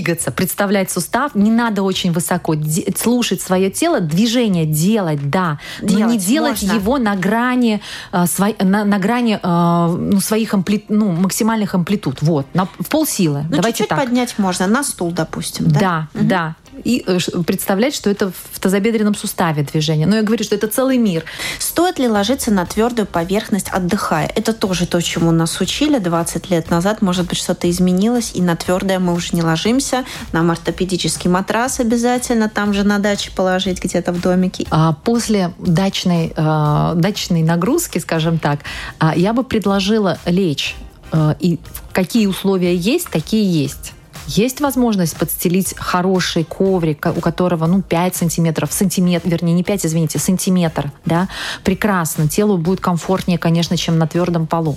двигаться, 0.08 0.30
представлять 0.30 0.90
сустав. 0.90 1.34
Не 1.34 1.50
надо 1.50 1.82
очень 1.82 2.12
высоко 2.12 2.54
слушать 2.96 3.40
свое 3.42 3.70
тело, 3.70 4.00
движение 4.00 4.64
делать, 4.64 5.30
да, 5.30 5.58
делать, 5.82 6.04
но 6.04 6.12
не 6.12 6.18
делать 6.18 6.62
можно. 6.62 6.76
его 6.76 6.98
на 6.98 7.14
грани, 7.14 7.80
э, 8.12 8.24
на, 8.60 8.84
на 8.84 8.98
грани 8.98 9.38
э, 9.42 9.96
ну, 9.96 10.20
своих 10.20 10.54
ампли, 10.54 10.84
ну, 10.88 11.12
максимальных 11.12 11.74
амплитуд. 11.74 12.22
Вот, 12.22 12.46
на, 12.54 12.66
в 12.66 12.88
полсилы. 12.88 13.42
Ну, 13.42 13.56
Давайте 13.56 13.78
чуть-чуть 13.78 13.88
так. 13.88 13.98
поднять 13.98 14.38
можно, 14.38 14.66
на 14.66 14.82
стул, 14.82 15.12
допустим. 15.12 15.68
Да, 15.68 15.80
да. 15.80 16.08
Угу. 16.14 16.28
да 16.28 16.54
и 16.84 17.04
э, 17.06 17.18
представлять, 17.46 17.94
что 17.94 18.10
это 18.10 18.30
в 18.30 18.60
тазобедренном 18.60 19.14
суставе 19.14 19.62
движение. 19.62 20.06
Но 20.06 20.16
я 20.16 20.22
говорю, 20.22 20.44
что 20.44 20.54
это 20.54 20.68
целый 20.68 20.98
мир. 20.98 21.24
Стоит 21.58 21.98
ли 21.98 22.08
ложиться 22.08 22.50
на 22.50 22.66
твердую 22.66 23.06
поверхность, 23.06 23.68
отдыхая? 23.68 24.30
Это 24.34 24.52
тоже 24.52 24.86
то, 24.86 25.00
чему 25.00 25.30
нас 25.30 25.60
учили 25.60 25.98
20 25.98 26.50
лет 26.50 26.70
назад. 26.70 27.02
Может 27.02 27.28
быть, 27.28 27.38
что-то 27.38 27.68
изменилось, 27.70 28.32
и 28.34 28.42
на 28.42 28.56
твердое 28.56 28.98
мы 28.98 29.14
уже 29.14 29.30
не 29.32 29.42
ложимся. 29.42 30.04
Нам 30.32 30.50
ортопедический 30.50 31.30
матрас 31.30 31.80
обязательно 31.80 32.48
там 32.48 32.74
же 32.74 32.84
на 32.84 32.98
даче 32.98 33.30
положить 33.34 33.82
где-то 33.82 34.12
в 34.12 34.20
домике. 34.20 34.66
А 34.70 34.92
после 34.92 35.52
дачной, 35.58 36.32
э, 36.36 36.92
дачной 36.96 37.42
нагрузки, 37.42 37.98
скажем 37.98 38.38
так, 38.38 38.60
э, 39.00 39.10
я 39.16 39.32
бы 39.32 39.44
предложила 39.44 40.18
лечь. 40.26 40.76
Э, 41.12 41.34
и 41.40 41.58
какие 41.92 42.26
условия 42.26 42.74
есть, 42.74 43.08
такие 43.08 43.62
есть. 43.62 43.92
Есть 44.28 44.60
возможность 44.60 45.16
подстелить 45.16 45.74
хороший 45.76 46.44
коврик, 46.44 47.06
у 47.16 47.20
которого, 47.20 47.66
ну, 47.66 47.80
5 47.80 48.14
сантиметров, 48.14 48.72
сантиметр, 48.72 49.28
вернее, 49.28 49.54
не 49.54 49.64
5, 49.64 49.86
извините, 49.86 50.18
сантиметр, 50.18 50.92
да, 51.06 51.28
прекрасно. 51.64 52.28
Телу 52.28 52.58
будет 52.58 52.80
комфортнее, 52.80 53.38
конечно, 53.38 53.76
чем 53.78 53.98
на 53.98 54.06
твердом 54.06 54.46
полу. 54.46 54.76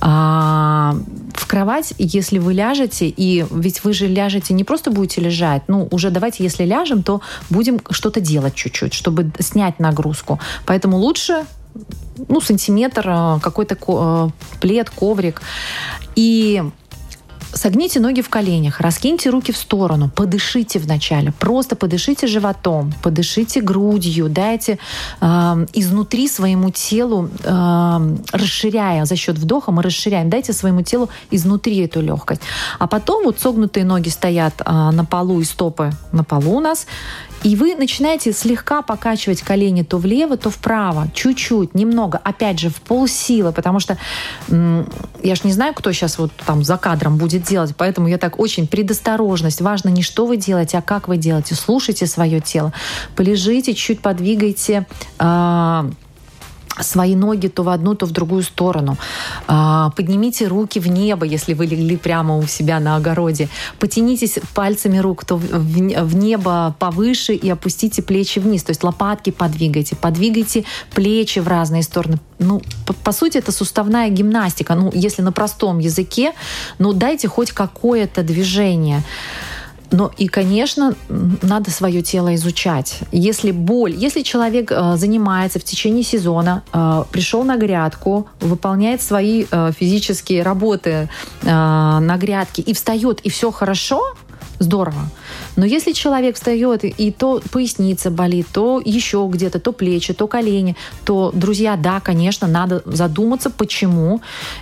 А, 0.00 0.94
в 1.32 1.46
кровать, 1.48 1.94
если 1.98 2.38
вы 2.38 2.54
ляжете, 2.54 3.08
и 3.08 3.44
ведь 3.50 3.82
вы 3.82 3.92
же 3.92 4.06
ляжете, 4.06 4.54
не 4.54 4.62
просто 4.62 4.92
будете 4.92 5.20
лежать, 5.20 5.62
ну, 5.66 5.88
уже 5.90 6.10
давайте, 6.10 6.44
если 6.44 6.64
ляжем, 6.64 7.02
то 7.02 7.22
будем 7.50 7.80
что-то 7.90 8.20
делать 8.20 8.54
чуть-чуть, 8.54 8.94
чтобы 8.94 9.32
снять 9.40 9.80
нагрузку. 9.80 10.38
Поэтому 10.64 10.96
лучше 10.96 11.44
ну, 12.28 12.40
сантиметр, 12.40 13.04
а, 13.08 13.38
какой-то 13.40 13.76
а, 13.88 14.28
плед, 14.60 14.90
коврик. 14.90 15.42
И 16.14 16.62
Согните 17.54 18.00
ноги 18.00 18.20
в 18.20 18.28
коленях, 18.28 18.80
раскиньте 18.80 19.30
руки 19.30 19.52
в 19.52 19.56
сторону, 19.56 20.10
подышите 20.14 20.78
вначале, 20.80 21.32
просто 21.32 21.76
подышите 21.76 22.26
животом, 22.26 22.92
подышите 23.02 23.60
грудью, 23.60 24.28
дайте 24.28 24.78
э, 25.20 25.66
изнутри 25.72 26.28
своему 26.28 26.70
телу, 26.70 27.30
э, 27.44 28.16
расширяя 28.32 29.04
за 29.04 29.16
счет 29.16 29.38
вдоха, 29.38 29.70
мы 29.70 29.82
расширяем, 29.82 30.30
дайте 30.30 30.52
своему 30.52 30.82
телу 30.82 31.08
изнутри 31.30 31.78
эту 31.78 32.00
легкость. 32.00 32.42
А 32.78 32.86
потом 32.88 33.24
вот 33.24 33.38
согнутые 33.38 33.84
ноги 33.84 34.08
стоят 34.08 34.54
э, 34.60 34.90
на 34.90 35.04
полу 35.04 35.40
и 35.40 35.44
стопы 35.44 35.92
на 36.12 36.24
полу 36.24 36.56
у 36.56 36.60
нас, 36.60 36.86
и 37.44 37.56
вы 37.56 37.76
начинаете 37.76 38.32
слегка 38.32 38.82
покачивать 38.82 39.42
колени 39.42 39.82
то 39.82 39.98
влево, 39.98 40.36
то 40.36 40.48
вправо, 40.50 41.08
чуть-чуть, 41.14 41.74
немного, 41.74 42.18
опять 42.24 42.58
же, 42.58 42.70
в 42.70 42.80
полсилы, 42.80 43.52
потому 43.52 43.80
что 43.80 43.98
я 44.48 45.34
ж 45.34 45.44
не 45.44 45.52
знаю, 45.52 45.74
кто 45.74 45.92
сейчас 45.92 46.18
вот 46.18 46.32
там 46.46 46.64
за 46.64 46.78
кадром 46.78 47.18
будет 47.18 47.42
делать, 47.42 47.74
поэтому 47.76 48.08
я 48.08 48.16
так 48.16 48.40
очень 48.40 48.66
предосторожность. 48.66 49.60
Важно 49.60 49.90
не 49.90 50.02
что 50.02 50.24
вы 50.24 50.38
делаете, 50.38 50.78
а 50.78 50.82
как 50.82 51.06
вы 51.06 51.18
делаете. 51.18 51.54
Слушайте 51.54 52.06
свое 52.06 52.40
тело. 52.40 52.72
Полежите, 53.14 53.74
чуть 53.74 54.00
подвигайте 54.00 54.86
э, 55.18 55.90
свои 56.80 57.14
ноги 57.14 57.48
то 57.48 57.62
в 57.62 57.68
одну, 57.68 57.94
то 57.94 58.06
в 58.06 58.10
другую 58.10 58.42
сторону. 58.42 58.96
А, 59.46 59.90
поднимите 59.90 60.46
руки 60.46 60.80
в 60.80 60.88
небо, 60.88 61.26
если 61.26 61.54
вы 61.54 61.66
легли 61.66 61.96
прямо 61.96 62.36
у 62.36 62.46
себя 62.46 62.80
на 62.80 62.96
огороде. 62.96 63.48
Потянитесь 63.78 64.38
пальцами 64.54 64.98
рук 64.98 65.24
то 65.24 65.36
в 65.36 66.16
небо 66.16 66.74
повыше 66.78 67.34
и 67.34 67.48
опустите 67.48 68.02
плечи 68.02 68.38
вниз. 68.38 68.62
То 68.64 68.70
есть 68.70 68.82
лопатки 68.82 69.30
подвигайте, 69.30 69.96
подвигайте 69.96 70.64
плечи 70.94 71.38
в 71.38 71.48
разные 71.48 71.82
стороны. 71.82 72.18
Ну, 72.38 72.62
по, 72.86 72.92
по 72.92 73.12
сути, 73.12 73.38
это 73.38 73.52
суставная 73.52 74.08
гимнастика. 74.08 74.74
Ну, 74.74 74.90
если 74.92 75.22
на 75.22 75.32
простом 75.32 75.78
языке, 75.78 76.32
ну, 76.78 76.92
дайте 76.92 77.28
хоть 77.28 77.52
какое-то 77.52 78.22
движение. 78.22 79.02
Но 79.90 80.10
и, 80.16 80.28
конечно, 80.28 80.94
надо 81.08 81.70
свое 81.70 82.02
тело 82.02 82.34
изучать. 82.34 83.00
Если 83.12 83.50
боль, 83.50 83.94
если 83.94 84.22
человек 84.22 84.72
э, 84.72 84.96
занимается 84.96 85.58
в 85.58 85.64
течение 85.64 86.02
сезона, 86.02 86.62
э, 86.72 87.04
пришел 87.10 87.44
на 87.44 87.56
грядку, 87.56 88.28
выполняет 88.40 89.02
свои 89.02 89.46
э, 89.50 89.72
физические 89.78 90.42
работы 90.42 91.08
на 91.42 92.16
грядке 92.18 92.62
и 92.62 92.72
встает, 92.72 93.20
и 93.20 93.28
все 93.28 93.50
хорошо, 93.50 94.14
здорово. 94.58 95.10
Но 95.56 95.64
если 95.64 95.92
человек 95.92 96.36
встает 96.36 96.84
и, 96.84 97.10
то 97.10 97.40
поясница 97.50 98.10
болит, 98.10 98.46
то 98.52 98.80
еще 98.84 99.28
где-то, 99.30 99.60
то 99.60 99.72
плечи, 99.72 100.14
то 100.14 100.26
колени, 100.26 100.76
то, 101.04 101.30
друзья, 101.34 101.76
да, 101.76 102.00
конечно, 102.00 102.46
надо 102.46 102.82
задуматься, 102.84 103.50
почему. 103.50 104.20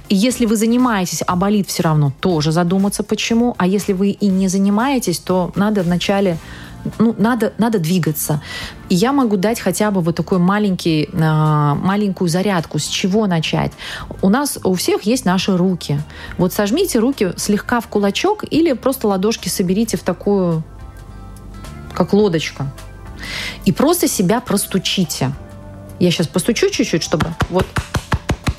И 0.09 0.14
если 0.14 0.46
вы 0.46 0.57
занимаетесь, 0.57 1.22
а 1.26 1.37
болит 1.37 1.68
все 1.68 1.83
равно, 1.83 2.12
тоже 2.20 2.52
задуматься, 2.52 3.02
почему. 3.02 3.55
А 3.59 3.66
если 3.66 3.92
вы 3.92 4.11
и 4.11 4.26
не 4.26 4.48
занимаетесь, 4.48 5.18
то 5.18 5.52
надо 5.55 5.83
вначале 5.83 6.38
ну, 6.99 7.14
надо, 7.18 7.53
надо 7.59 7.79
двигаться. 7.79 8.42
И 8.88 8.95
я 8.95 9.12
могу 9.12 9.37
дать 9.37 9.61
хотя 9.61 9.90
бы 9.90 10.01
вот 10.01 10.16
такой 10.16 10.38
маленький, 10.38 11.09
а, 11.14 11.75
маленькую 11.75 12.29
зарядку. 12.29 12.79
С 12.79 12.87
чего 12.87 13.27
начать? 13.27 13.73
У 14.21 14.29
нас 14.29 14.59
у 14.64 14.75
всех 14.75 15.03
есть 15.03 15.25
наши 15.25 15.57
руки. 15.57 16.01
Вот 16.38 16.53
сожмите 16.53 16.99
руки 16.99 17.33
слегка 17.37 17.81
в 17.81 17.88
кулачок 17.88 18.45
или 18.51 18.73
просто 18.73 19.09
ладошки 19.09 19.49
соберите 19.49 19.97
в 19.97 20.03
такую, 20.03 20.62
как 21.95 22.12
лодочка. 22.12 22.66
И 23.64 23.73
просто 23.73 24.09
себя 24.09 24.40
простучите. 24.40 25.33
Я 25.99 26.11
сейчас 26.11 26.27
постучу 26.27 26.68
чуть-чуть, 26.71 27.03
чтобы 27.03 27.27
вот 27.49 27.66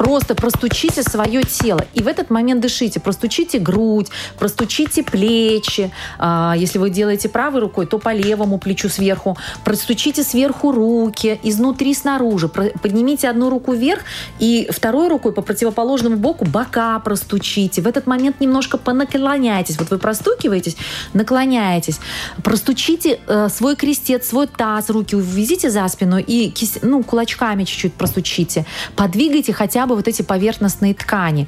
Просто 0.04 0.36
простучите 0.36 1.02
свое 1.02 1.44
тело. 1.44 1.86
И 1.94 2.04
в 2.04 2.08
этот 2.10 2.30
момент 2.30 2.60
дышите. 2.60 3.00
Простучите 3.00 3.58
грудь, 3.58 4.10
простучите 4.38 5.02
плечи. 5.02 5.92
А, 6.20 6.56
если 6.58 6.78
вы 6.78 6.90
делаете 6.90 7.30
правой 7.30 7.62
рукой, 7.62 7.86
то 7.86 8.00
по 8.00 8.14
левому 8.14 8.58
плечу 8.58 8.90
сверху. 8.90 9.38
Простучите 9.64 10.24
сверху 10.24 10.74
руки, 10.74 11.40
изнутри 11.44 11.94
снаружи. 11.94 12.50
Поднимите 12.50 13.30
одну 13.30 13.50
руку 13.50 13.72
вверх 13.72 14.02
и 14.40 14.68
второй 14.72 15.08
рукой 15.08 15.32
по 15.32 15.42
противоположному 15.42 16.18
боку 16.18 16.44
бока 16.44 17.00
простучите. 17.00 17.82
В 17.82 17.88
этот 17.88 18.06
момент 18.06 18.42
немножко 18.42 18.78
понаклоняйтесь. 18.78 19.80
Вот 19.80 19.90
вы 19.90 20.00
простукиваетесь, 20.00 20.76
наклоняетесь. 21.14 22.02
Простучите 22.44 23.22
э, 23.26 23.48
свой 23.48 23.78
крестец, 23.78 24.28
свой 24.28 24.48
таз, 24.48 24.90
руки 24.90 25.16
увезите 25.16 25.70
за 25.70 25.88
спину 25.88 26.18
и 26.18 26.52
ну, 26.82 27.04
кулачками 27.04 27.64
чуть-чуть 27.64 27.94
простучите. 27.94 28.66
Подвигайте 28.98 29.54
хотя 29.54 29.86
бы 29.86 29.93
бы 29.94 29.98
вот 29.98 30.08
эти 30.08 30.22
поверхностные 30.22 30.94
ткани 30.94 31.48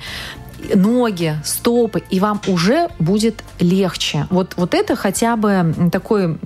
ноги, 0.74 1.36
стопы, 1.44 2.02
и 2.10 2.20
вам 2.20 2.42
уже 2.48 2.88
будет 2.98 3.44
легче. 3.60 4.26
Вот, 4.30 4.54
вот 4.58 4.74
это 4.74 4.96
хотя 4.96 5.36
бы 5.36 5.74
такой 5.92 6.38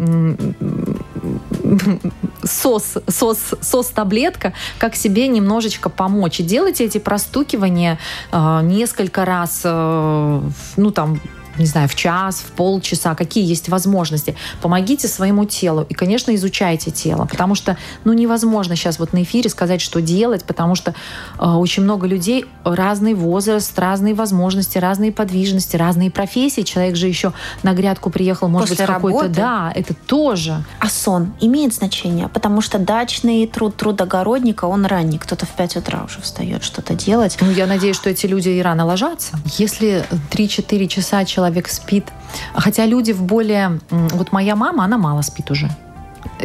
сос, 2.44 2.98
сос, 3.08 3.40
сос-таблетка, 3.62 4.54
как 4.78 4.96
себе 4.96 5.28
немножечко 5.28 5.90
помочь. 5.90 6.40
И 6.40 6.44
делайте 6.44 6.86
эти 6.86 6.98
простукивания 6.98 8.00
э, 8.32 8.60
несколько 8.64 9.26
раз, 9.26 9.62
э, 9.64 10.42
ну 10.78 10.92
там, 10.92 11.22
не 11.60 11.66
знаю, 11.66 11.88
в 11.88 11.96
час, 11.96 12.40
в 12.40 12.52
полчаса, 12.52 13.16
какие 13.16 13.46
есть 13.46 13.70
возможности. 13.70 14.36
Помогите 14.62 15.08
своему 15.08 15.46
телу. 15.46 15.86
И, 15.90 15.94
конечно, 15.94 16.34
изучайте 16.36 16.92
тело, 16.92 17.26
потому 17.26 17.56
что, 17.56 17.78
ну, 18.04 18.14
невозможно 18.14 18.76
сейчас 18.76 19.00
вот 19.00 19.14
на 19.14 19.24
эфире 19.24 19.50
сказать, 19.50 19.82
что 19.82 20.02
делать, 20.02 20.44
потому 20.44 20.76
что 20.76 20.96
э, 21.38 21.46
очень 21.46 21.84
много 21.84 22.08
людей, 22.08 22.46
разный 22.64 23.14
возраст, 23.14 23.78
разные 23.78 24.14
возможности, 24.14 24.78
разные 24.78 25.12
подвижности, 25.12 25.76
разные 25.76 26.12
профессии. 26.12 26.62
Человек 26.62 26.96
же 26.96 27.08
еще 27.08 27.34
на 27.64 27.74
грядку 27.74 28.10
приехал, 28.10 28.48
может 28.48 28.70
После 28.70 28.86
быть, 28.86 28.96
какой-то... 28.96 29.30
Да, 29.30 29.72
это 29.76 29.94
тоже. 29.94 30.64
А 30.80 30.90
сон 30.90 31.34
имеет 31.40 31.74
значение? 31.74 32.28
Потому 32.28 32.62
что 32.62 32.80
дачный 32.80 33.46
труд 33.48 33.76
трудогородника, 33.76 34.66
он 34.66 34.86
ранний. 34.86 35.18
Кто-то 35.18 35.46
в 35.46 35.50
5 35.50 35.78
утра 35.78 36.04
уже 36.06 36.22
встает 36.22 36.64
что-то 36.64 36.94
делать. 36.94 37.38
Ну, 37.42 37.52
я 37.52 37.68
надеюсь, 37.68 37.96
что 37.96 38.10
эти 38.10 38.26
люди 38.26 38.50
и 38.50 38.62
рано 38.62 38.86
ложатся. 38.86 39.38
Если 39.58 40.06
3-4 40.32 40.88
часа 40.88 41.26
человек 41.26 41.49
человек 41.50 41.68
спит. 41.70 42.06
Хотя 42.54 42.86
люди 42.86 43.14
в 43.14 43.24
более... 43.24 43.80
Вот 43.90 44.32
моя 44.32 44.56
мама, 44.56 44.86
она 44.86 44.98
мало 44.98 45.24
спит 45.24 45.52
уже. 45.52 45.70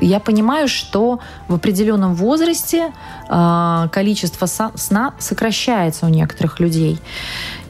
Я 0.00 0.18
понимаю, 0.18 0.68
что 0.68 1.18
в 1.48 1.54
определенном 1.54 2.14
возрасте 2.14 2.92
э, 3.28 3.88
количество 3.92 4.46
сна 4.76 5.12
сокращается 5.18 6.06
у 6.06 6.08
некоторых 6.08 6.60
людей. 6.60 6.98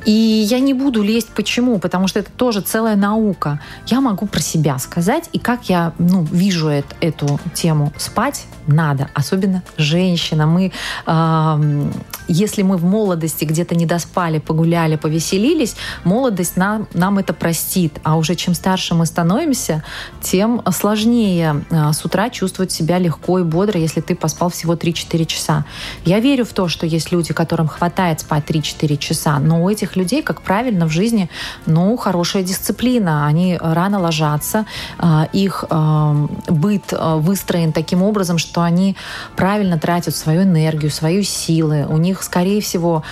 И 0.04 0.10
я 0.10 0.60
не 0.60 0.74
буду 0.74 1.02
лезть 1.02 1.30
почему, 1.34 1.78
потому 1.78 2.08
что 2.08 2.20
это 2.20 2.30
тоже 2.30 2.60
целая 2.60 2.96
наука. 2.96 3.60
Я 3.86 4.00
могу 4.00 4.26
про 4.26 4.40
себя 4.40 4.78
сказать, 4.78 5.28
и 5.32 5.38
как 5.38 5.68
я 5.68 5.92
ну, 5.98 6.22
вижу 6.30 6.68
это, 6.68 6.94
эту 7.00 7.40
тему. 7.54 7.92
Спать 7.96 8.46
надо, 8.66 9.08
особенно 9.14 9.62
женщина. 9.76 10.46
Мы, 10.46 10.72
э, 11.06 11.90
если 12.28 12.62
мы 12.62 12.76
в 12.76 12.84
молодости 12.84 13.44
где-то 13.44 13.74
не 13.74 13.86
доспали, 13.86 14.38
погуляли, 14.38 14.96
повеселились, 14.96 15.76
молодость 16.04 16.56
нам, 16.56 16.88
нам 16.94 17.18
это 17.18 17.32
простит. 17.32 17.98
А 18.02 18.16
уже 18.16 18.34
чем 18.34 18.54
старше 18.54 18.94
мы 18.94 19.06
становимся, 19.06 19.84
тем 20.20 20.62
сложнее 20.72 21.64
э, 21.70 21.92
с 21.92 22.04
утра 22.04 22.30
чувствовать 22.30 22.72
себя 22.72 22.98
легко 22.98 23.38
и 23.38 23.42
бодро, 23.42 23.78
если 23.78 24.00
ты 24.00 24.14
поспал 24.14 24.50
всего 24.50 24.74
3-4 24.74 25.24
часа. 25.26 25.64
Я 26.04 26.20
верю 26.20 26.44
в 26.44 26.52
то, 26.52 26.68
что 26.68 26.86
есть 26.86 27.12
люди, 27.12 27.32
которым 27.32 27.68
хватает 27.68 28.20
спать 28.20 28.44
3-4 28.46 28.96
часа, 28.98 29.38
но 29.38 29.62
у 29.62 29.70
этих 29.70 29.93
людей, 29.96 30.22
как 30.22 30.42
правильно 30.42 30.86
в 30.86 30.90
жизни, 30.90 31.28
ну, 31.66 31.96
хорошая 31.96 32.42
дисциплина. 32.42 33.26
Они 33.26 33.58
рано 33.60 34.00
ложатся, 34.00 34.66
э, 34.98 35.26
их 35.32 35.64
э, 35.70 36.26
быт 36.48 36.92
э, 36.92 37.16
выстроен 37.16 37.72
таким 37.72 38.02
образом, 38.02 38.38
что 38.38 38.62
они 38.62 38.96
правильно 39.36 39.78
тратят 39.78 40.16
свою 40.16 40.42
энергию, 40.42 40.90
свою 40.90 41.22
силы. 41.22 41.86
У 41.88 41.96
них, 41.96 42.22
скорее 42.22 42.60
всего, 42.60 43.02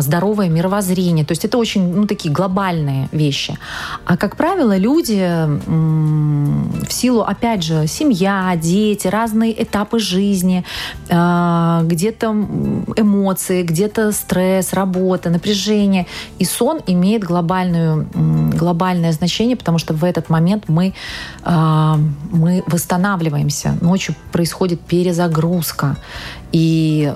здоровое 0.00 0.48
мировоззрение. 0.48 1.24
То 1.24 1.32
есть 1.32 1.44
это 1.44 1.58
очень, 1.58 1.94
ну, 1.94 2.06
такие 2.06 2.32
глобальные 2.32 3.08
вещи. 3.12 3.58
А, 4.04 4.16
как 4.16 4.36
правило, 4.36 4.76
люди 4.76 5.18
в 6.86 6.92
силу, 6.92 7.22
опять 7.22 7.62
же, 7.62 7.86
семья, 7.86 8.54
дети, 8.56 9.08
разные 9.08 9.62
этапы 9.62 9.98
жизни, 9.98 10.64
где-то 11.06 12.28
эмоции, 12.96 13.62
где-то 13.62 14.12
стресс, 14.12 14.72
работа, 14.72 15.30
напряжение, 15.30 16.06
и 16.38 16.44
сон 16.44 16.80
имеет 16.86 17.24
глобальную, 17.24 18.08
глобальное 18.58 19.12
значение, 19.12 19.56
потому 19.56 19.78
что 19.78 19.94
в 19.94 20.04
этот 20.04 20.30
момент 20.30 20.64
мы, 20.68 20.94
э, 21.44 21.94
мы 22.30 22.62
восстанавливаемся. 22.66 23.76
Ночью 23.80 24.14
происходит 24.32 24.80
перезагрузка. 24.80 25.96
И 26.52 27.12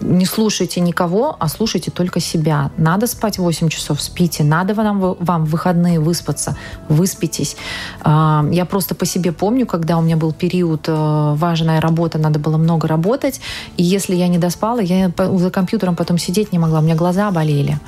не 0.00 0.24
слушайте 0.24 0.80
никого, 0.80 1.36
а 1.38 1.48
слушайте 1.48 1.90
только 1.90 2.20
себя. 2.20 2.70
Надо 2.76 3.06
спать 3.06 3.38
8 3.38 3.68
часов, 3.68 4.00
спите. 4.00 4.44
Надо 4.44 4.74
вам, 4.74 5.16
вам 5.18 5.44
в 5.44 5.50
выходные 5.50 6.00
выспаться, 6.00 6.56
выспитесь. 6.88 7.56
А, 8.02 8.44
я 8.50 8.64
просто 8.64 8.94
по 8.94 9.06
себе 9.06 9.32
помню, 9.32 9.66
когда 9.66 9.98
у 9.98 10.02
меня 10.02 10.16
был 10.16 10.32
период, 10.32 10.88
э, 10.88 11.34
важная 11.36 11.80
работа, 11.80 12.18
надо 12.18 12.38
было 12.38 12.56
много 12.56 12.88
работать, 12.88 13.40
и 13.76 13.82
если 13.82 14.14
я 14.14 14.28
не 14.28 14.38
доспала, 14.38 14.80
я 14.80 15.12
за 15.16 15.50
компьютером 15.50 15.96
потом 15.96 16.18
сидеть 16.18 16.52
не 16.52 16.58
могла, 16.58 16.80
у 16.80 16.82
меня 16.82 16.94
глаза 16.94 17.30
болели. 17.30 17.78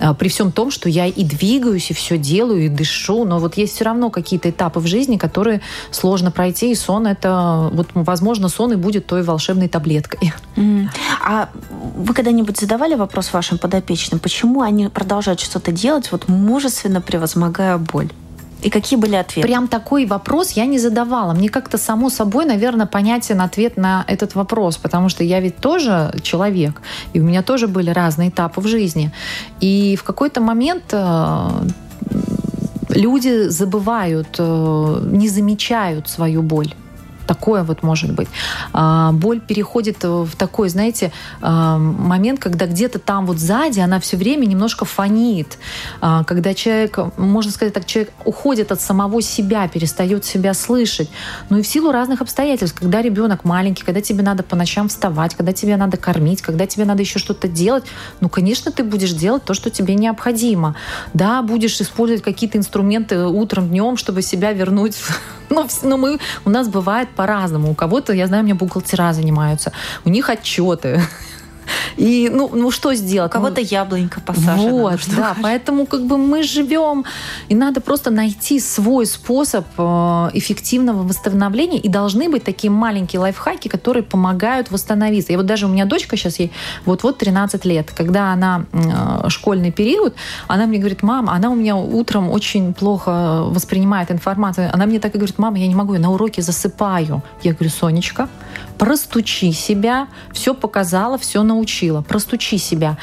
А, 0.00 0.14
при 0.14 0.28
всем 0.28 0.52
том, 0.52 0.70
что 0.70 0.88
я 0.88 1.06
и 1.06 1.24
двигаюсь, 1.24 1.90
и 1.90 1.94
все 1.94 2.18
делаю, 2.18 2.66
и 2.66 2.68
дышу, 2.68 3.24
но 3.24 3.38
вот 3.38 3.56
есть 3.56 3.74
все 3.74 3.84
равно 3.84 4.10
какие-то 4.10 4.50
этапы 4.50 4.80
в 4.80 4.86
жизни, 4.86 5.16
которые 5.16 5.60
сложно 5.90 6.30
пройти, 6.30 6.72
и 6.72 6.74
сон 6.74 7.06
это, 7.06 7.70
вот, 7.72 7.88
возможно, 7.94 8.48
сон 8.48 8.72
и 8.72 8.76
будет 8.76 9.06
той 9.06 9.22
волшебной 9.22 9.68
таблеткой. 9.68 10.32
Mm. 10.56 10.88
А 11.24 11.48
вы 11.96 12.14
когда-нибудь 12.14 12.58
задавали 12.58 12.94
вопрос 12.94 13.32
вашим 13.32 13.58
подопечным, 13.58 14.20
почему 14.20 14.62
они 14.62 14.88
продолжают 14.88 15.40
что-то 15.40 15.72
делать, 15.72 16.12
вот 16.12 16.28
мужественно 16.28 17.00
превозмогая 17.00 17.78
боль? 17.78 18.10
И 18.62 18.70
какие 18.70 18.98
были 18.98 19.16
ответы? 19.16 19.46
Прям 19.46 19.68
такой 19.68 20.06
вопрос 20.06 20.52
я 20.52 20.66
не 20.66 20.78
задавала. 20.78 21.34
Мне 21.34 21.48
как-то 21.48 21.78
само 21.78 22.10
собой, 22.10 22.46
наверное, 22.46 22.86
понятен 22.86 23.40
ответ 23.40 23.76
на 23.76 24.04
этот 24.08 24.34
вопрос, 24.34 24.76
потому 24.76 25.08
что 25.08 25.24
я 25.24 25.40
ведь 25.40 25.56
тоже 25.56 26.14
человек, 26.22 26.80
и 27.12 27.20
у 27.20 27.24
меня 27.24 27.42
тоже 27.42 27.68
были 27.68 27.90
разные 27.90 28.30
этапы 28.30 28.60
в 28.60 28.66
жизни. 28.66 29.12
И 29.60 29.96
в 29.96 30.04
какой-то 30.04 30.40
момент 30.40 30.84
э, 30.92 31.48
люди 32.88 33.48
забывают, 33.48 34.36
э, 34.38 35.00
не 35.12 35.28
замечают 35.28 36.08
свою 36.08 36.42
боль. 36.42 36.74
Такое 37.26 37.62
вот 37.62 37.82
может 37.82 38.12
быть. 38.12 38.28
А, 38.72 39.12
боль 39.12 39.40
переходит 39.40 40.04
в 40.04 40.30
такой, 40.36 40.68
знаете, 40.68 41.12
а, 41.40 41.78
момент, 41.78 42.40
когда 42.40 42.66
где-то 42.66 42.98
там 42.98 43.26
вот 43.26 43.38
сзади 43.38 43.80
она 43.80 44.00
все 44.00 44.16
время 44.16 44.46
немножко 44.46 44.84
фонит. 44.84 45.58
А, 46.00 46.24
когда 46.24 46.54
человек, 46.54 46.98
можно 47.16 47.50
сказать 47.50 47.74
так, 47.74 47.86
человек 47.86 48.12
уходит 48.24 48.72
от 48.72 48.80
самого 48.80 49.20
себя, 49.22 49.68
перестает 49.68 50.24
себя 50.24 50.54
слышать. 50.54 51.10
Ну 51.50 51.58
и 51.58 51.62
в 51.62 51.66
силу 51.66 51.90
разных 51.90 52.20
обстоятельств, 52.20 52.78
когда 52.78 53.02
ребенок 53.02 53.44
маленький, 53.44 53.84
когда 53.84 54.00
тебе 54.00 54.22
надо 54.22 54.42
по 54.42 54.56
ночам 54.56 54.88
вставать, 54.88 55.34
когда 55.34 55.52
тебе 55.52 55.76
надо 55.76 55.96
кормить, 55.96 56.42
когда 56.42 56.66
тебе 56.66 56.84
надо 56.84 57.02
еще 57.02 57.18
что-то 57.18 57.48
делать, 57.48 57.84
ну, 58.20 58.28
конечно, 58.28 58.70
ты 58.70 58.84
будешь 58.84 59.12
делать 59.12 59.44
то, 59.44 59.54
что 59.54 59.70
тебе 59.70 59.94
необходимо. 59.94 60.76
Да, 61.14 61.42
будешь 61.42 61.80
использовать 61.80 62.22
какие-то 62.22 62.58
инструменты 62.58 63.24
утром, 63.24 63.68
днем, 63.68 63.96
чтобы 63.96 64.22
себя 64.22 64.52
вернуть. 64.52 64.96
Но, 65.50 65.66
но 65.82 65.96
мы, 65.96 66.18
у 66.44 66.50
нас 66.50 66.68
бывает 66.68 67.08
по-разному. 67.10 67.70
У 67.70 67.74
кого-то, 67.74 68.12
я 68.12 68.26
знаю, 68.26 68.42
у 68.42 68.46
меня 68.46 68.54
бухгалтера 68.54 69.12
занимаются, 69.12 69.72
у 70.04 70.10
них 70.10 70.30
отчеты. 70.30 71.00
И, 71.96 72.30
ну, 72.32 72.50
ну 72.52 72.70
что 72.70 72.94
сделать? 72.94 73.30
У 73.30 73.32
кого-то 73.32 73.60
ну, 73.60 73.66
яблонька 73.68 74.20
посажена. 74.20 74.70
Вот, 74.70 75.00
ну, 75.08 75.16
да, 75.16 75.36
поэтому 75.42 75.86
как 75.86 76.04
бы 76.06 76.18
мы 76.18 76.42
живем, 76.42 77.04
и 77.48 77.54
надо 77.54 77.80
просто 77.80 78.10
найти 78.10 78.60
свой 78.60 79.06
способ 79.06 79.66
э, 79.78 79.82
эффективного 80.34 81.02
восстановления, 81.02 81.78
и 81.78 81.88
должны 81.88 82.28
быть 82.28 82.44
такие 82.44 82.70
маленькие 82.70 83.20
лайфхаки, 83.20 83.68
которые 83.68 84.02
помогают 84.02 84.70
восстановиться. 84.70 85.32
И 85.32 85.36
вот 85.36 85.46
даже 85.46 85.66
у 85.66 85.68
меня 85.68 85.84
дочка 85.84 86.16
сейчас 86.16 86.38
ей 86.38 86.52
вот-вот 86.84 87.18
13 87.18 87.64
лет, 87.64 87.90
когда 87.96 88.32
она 88.32 88.64
э, 88.72 89.28
школьный 89.28 89.72
период, 89.72 90.14
она 90.48 90.66
мне 90.66 90.78
говорит, 90.78 91.02
мама, 91.02 91.32
она 91.32 91.50
у 91.50 91.54
меня 91.54 91.76
утром 91.76 92.30
очень 92.30 92.74
плохо 92.74 93.44
воспринимает 93.46 94.10
информацию, 94.10 94.70
она 94.72 94.86
мне 94.86 95.00
так 95.00 95.14
и 95.14 95.18
говорит, 95.18 95.38
мама, 95.38 95.58
я 95.58 95.66
не 95.66 95.74
могу, 95.74 95.94
я 95.94 96.00
на 96.00 96.12
уроке 96.12 96.42
засыпаю. 96.42 97.22
Я 97.42 97.52
говорю, 97.52 97.70
Сонечка, 97.70 98.28
простучи 98.78 99.52
себя, 99.52 100.08
все 100.32 100.54
показала, 100.54 101.18
все 101.18 101.42
научила, 101.42 102.02
простучи 102.02 102.58
себя. 102.58 102.96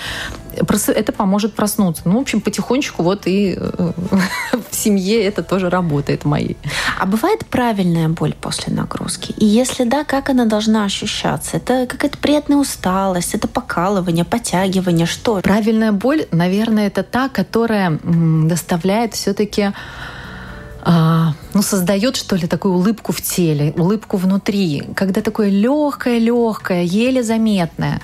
Это 0.56 1.12
поможет 1.12 1.56
проснуться. 1.56 2.04
Ну, 2.06 2.18
в 2.20 2.22
общем, 2.22 2.40
потихонечку 2.40 3.02
вот 3.02 3.26
и 3.26 3.56
э, 3.58 3.92
в 4.72 4.76
семье 4.76 5.24
это 5.24 5.42
тоже 5.44 5.70
работает 5.70 6.26
моей. 6.26 6.58
А 7.00 7.06
бывает 7.06 7.46
правильная 7.46 8.08
боль 8.10 8.34
после 8.40 8.74
нагрузки? 8.74 9.34
И 9.38 9.46
если 9.46 9.84
да, 9.84 10.04
как 10.04 10.30
она 10.30 10.46
должна 10.46 10.86
ощущаться? 10.86 11.58
Это 11.58 11.88
какая-то 11.88 12.18
приятная 12.18 12.58
усталость, 12.58 13.34
это 13.34 13.48
покалывание, 13.48 14.26
подтягивание, 14.26 15.08
что? 15.08 15.42
Правильная 15.42 15.92
боль, 15.92 16.28
наверное, 16.32 16.88
это 16.88 17.04
та, 17.04 17.30
которая 17.30 18.00
доставляет 18.04 19.16
все-таки 19.16 19.72
а, 20.86 21.34
ну, 21.54 21.62
создает, 21.62 22.18
что 22.18 22.36
ли, 22.36 22.48
такую 22.48 22.74
улыбку 22.74 23.14
в 23.14 23.22
теле, 23.22 23.74
улыбку 23.78 24.18
внутри, 24.18 24.84
когда 24.96 25.22
такое 25.22 25.50
легкое-легкое, 25.50 26.84
еле 26.84 27.24
заметное. 27.24 28.02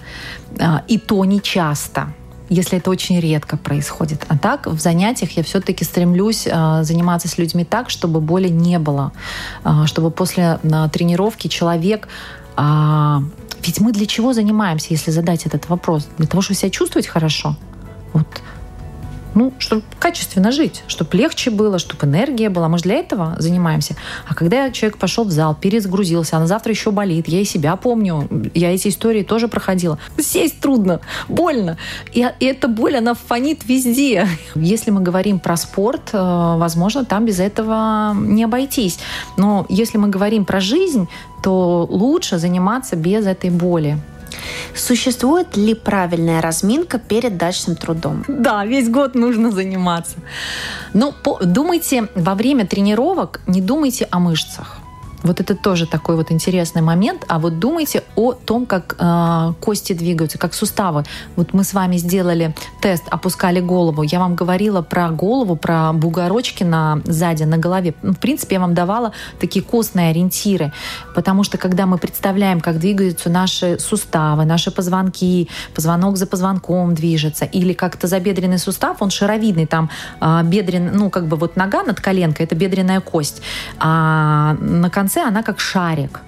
А, 0.60 0.84
и 0.88 0.98
то 0.98 1.26
не 1.26 1.42
часто 1.42 2.08
если 2.52 2.80
это 2.80 2.90
очень 2.90 3.20
редко 3.20 3.58
происходит. 3.58 4.26
А 4.28 4.36
так 4.36 4.66
в 4.66 4.80
занятиях 4.80 5.38
я 5.38 5.44
все-таки 5.44 5.86
стремлюсь 5.86 6.48
э, 6.48 6.84
заниматься 6.84 7.28
с 7.28 7.38
людьми 7.38 7.64
так, 7.64 7.92
чтобы 7.92 8.22
боли 8.22 8.48
не 8.48 8.80
было, 8.80 9.12
э, 9.64 9.86
чтобы 9.86 10.10
после 10.10 10.60
э, 10.64 10.90
тренировки 10.92 11.48
человек 11.48 12.08
ведь 13.64 13.80
мы 13.80 13.94
для 13.94 14.06
чего 14.06 14.34
занимаемся, 14.34 14.88
если 14.90 15.12
задать 15.12 15.46
этот 15.46 15.70
вопрос? 15.70 16.10
Для 16.18 16.28
того, 16.28 16.42
чтобы 16.42 16.58
себя 16.58 16.70
чувствовать 16.70 17.08
хорошо. 17.08 17.56
Вот 18.12 18.28
ну, 19.36 19.54
чтобы 19.60 19.84
качественно 20.00 20.52
жить, 20.52 20.84
чтобы 20.88 21.18
легче 21.18 21.52
было, 21.52 21.80
чтобы 21.80 22.06
энергия 22.06 22.50
была. 22.50 22.68
Мы 22.70 22.78
же 22.78 22.86
для 22.86 22.96
этого 22.96 23.36
занимаемся. 23.40 23.96
А 24.28 24.34
когда 24.34 24.72
человек 24.72 24.98
пошел 24.98 25.24
в 25.24 25.32
зал, 25.32 25.56
перезагрузился, 25.56 26.38
а 26.38 26.40
на 26.40 26.48
завтра 26.48 26.72
еще 26.72 26.92
болит, 26.92 27.28
я 27.28 27.42
и 27.42 27.46
себя 27.46 27.76
помню, 27.76 28.28
я 28.54 28.74
эти 28.74 28.88
истории 28.88 29.24
тоже 29.24 29.48
проходила. 29.48 30.00
Сесть 30.18 30.60
трудно, 30.60 31.02
больно. 31.28 31.78
И, 32.14 32.26
и 32.40 32.46
эта 32.46 32.68
боль, 32.68 32.98
она 32.98 33.14
фонит 33.14 33.66
везде. 33.66 34.28
Если 34.56 34.92
мы 34.92 35.02
говорим 35.02 35.40
про 35.40 35.58
спорт, 35.58 36.10
э, 36.14 36.18
возможно, 36.18 37.06
там 37.06 37.26
без 37.26 37.40
этого 37.40 38.16
не 38.16 38.44
обойтись. 38.44 39.00
Но 39.38 39.66
если 39.70 39.98
мы 39.98 40.10
говорим 40.10 40.46
про 40.46 40.60
жизнь, 40.60 41.08
то 41.44 41.88
лучше 41.90 42.38
заниматься 42.38 42.96
без 42.96 43.26
этой 43.26 43.50
боли. 43.50 43.98
Существует 44.76 45.58
ли 45.58 45.74
правильная 45.74 46.42
разминка 46.42 47.00
перед 47.00 47.38
дачным 47.38 47.76
трудом? 47.76 48.24
Да, 48.28 48.66
весь 48.66 48.90
год 48.90 49.16
нужно 49.16 49.52
заниматься. 49.52 50.18
Но 50.94 51.12
по, 51.12 51.40
думайте 51.44 52.08
во 52.16 52.36
время 52.36 52.66
тренировок, 52.66 53.42
не 53.48 53.62
думайте 53.62 54.08
о 54.12 54.20
мышцах. 54.20 54.78
Вот 55.24 55.42
это 55.42 55.56
тоже 55.56 55.86
такой 55.86 56.16
вот 56.16 56.32
интересный 56.32 56.82
момент. 56.82 57.26
А 57.28 57.40
вот 57.40 57.60
думайте 57.60 58.04
о 58.16 58.34
том, 58.34 58.66
как 58.66 58.96
э, 58.98 59.54
кости 59.60 59.94
двигаются, 59.94 60.38
как 60.38 60.54
суставы. 60.54 61.04
Вот 61.36 61.54
мы 61.54 61.64
с 61.64 61.74
вами 61.74 61.98
сделали 61.98 62.56
тест, 62.82 63.04
опускали 63.10 63.60
голову. 63.60 64.04
Я 64.04 64.20
вам 64.20 64.36
говорила 64.36 64.82
про 64.82 65.10
голову, 65.10 65.56
про 65.56 65.92
бугорочки 65.94 66.64
на, 66.64 67.02
сзади, 67.04 67.44
на 67.44 67.58
голове. 67.58 67.94
Ну, 68.02 68.14
в 68.14 68.20
принципе, 68.20 68.56
я 68.56 68.62
вам 68.62 68.74
давала 68.74 69.12
такие 69.40 69.64
костные 69.64 70.12
ориентиры. 70.12 70.72
Потому 71.16 71.44
что 71.44 71.58
когда 71.58 71.86
мы 71.86 71.98
представляем, 71.98 72.62
как 72.62 72.80
двигаются 72.80 73.30
наши 73.30 73.78
суставы, 73.80 74.46
наши 74.46 74.72
позвонки, 74.72 75.50
позвонок 75.76 76.18
за 76.18 76.28
позвонком 76.28 76.96
движется, 76.96 77.46
или 77.46 77.74
как-то 77.74 78.08
забедренный 78.08 78.60
сустав, 78.60 79.02
он 79.02 79.10
шаровидный, 79.10 79.66
там 79.66 79.90
э, 80.22 80.42
бедрен, 80.44 80.92
ну, 80.94 81.10
как 81.10 81.28
бы 81.28 81.36
вот 81.36 81.58
нога 81.58 81.84
над 81.84 82.00
коленкой, 82.00 82.46
это 82.46 82.56
бедренная 82.56 83.02
кость. 83.02 83.42
А 83.80 84.54
на 84.60 84.90
конце 84.90 85.09
конце 85.10 85.28
она 85.28 85.44
как 85.44 85.60
шарик. 85.60 86.22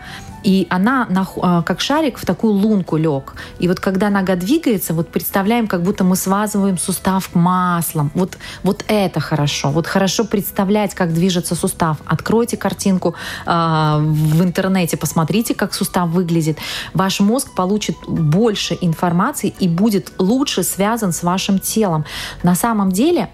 И 0.43 0.65
она 0.71 1.07
а, 1.41 1.61
как 1.61 1.81
шарик 1.81 2.17
в 2.17 2.25
такую 2.25 2.53
лунку 2.53 2.97
лег. 2.97 3.35
И 3.59 3.67
вот 3.67 3.79
когда 3.79 4.09
нога 4.09 4.35
двигается, 4.35 4.93
вот 4.93 5.09
представляем, 5.11 5.67
как 5.67 5.83
будто 5.83 6.03
мы 6.03 6.15
связываем 6.15 6.79
сустав 6.79 7.35
маслом. 7.35 8.09
Вот, 8.15 8.37
вот 8.63 8.83
это 8.87 9.19
хорошо. 9.19 9.69
Вот 9.69 9.87
хорошо 9.87 10.23
представлять, 10.23 10.95
как 10.95 11.13
движется 11.13 11.55
сустав. 11.55 11.97
Откройте 12.07 12.57
картинку 12.57 13.13
э, 13.45 13.51
в 13.51 14.41
интернете, 14.41 14.97
посмотрите, 14.97 15.53
как 15.53 15.73
сустав 15.75 16.09
выглядит. 16.09 16.57
Ваш 16.95 17.19
мозг 17.19 17.53
получит 17.55 17.95
больше 18.07 18.75
информации 18.81 19.53
и 19.59 19.67
будет 19.67 20.11
лучше 20.17 20.63
связан 20.63 21.11
с 21.11 21.21
вашим 21.23 21.59
телом. 21.59 22.03
На 22.43 22.55
самом 22.55 22.91
деле 22.91 23.29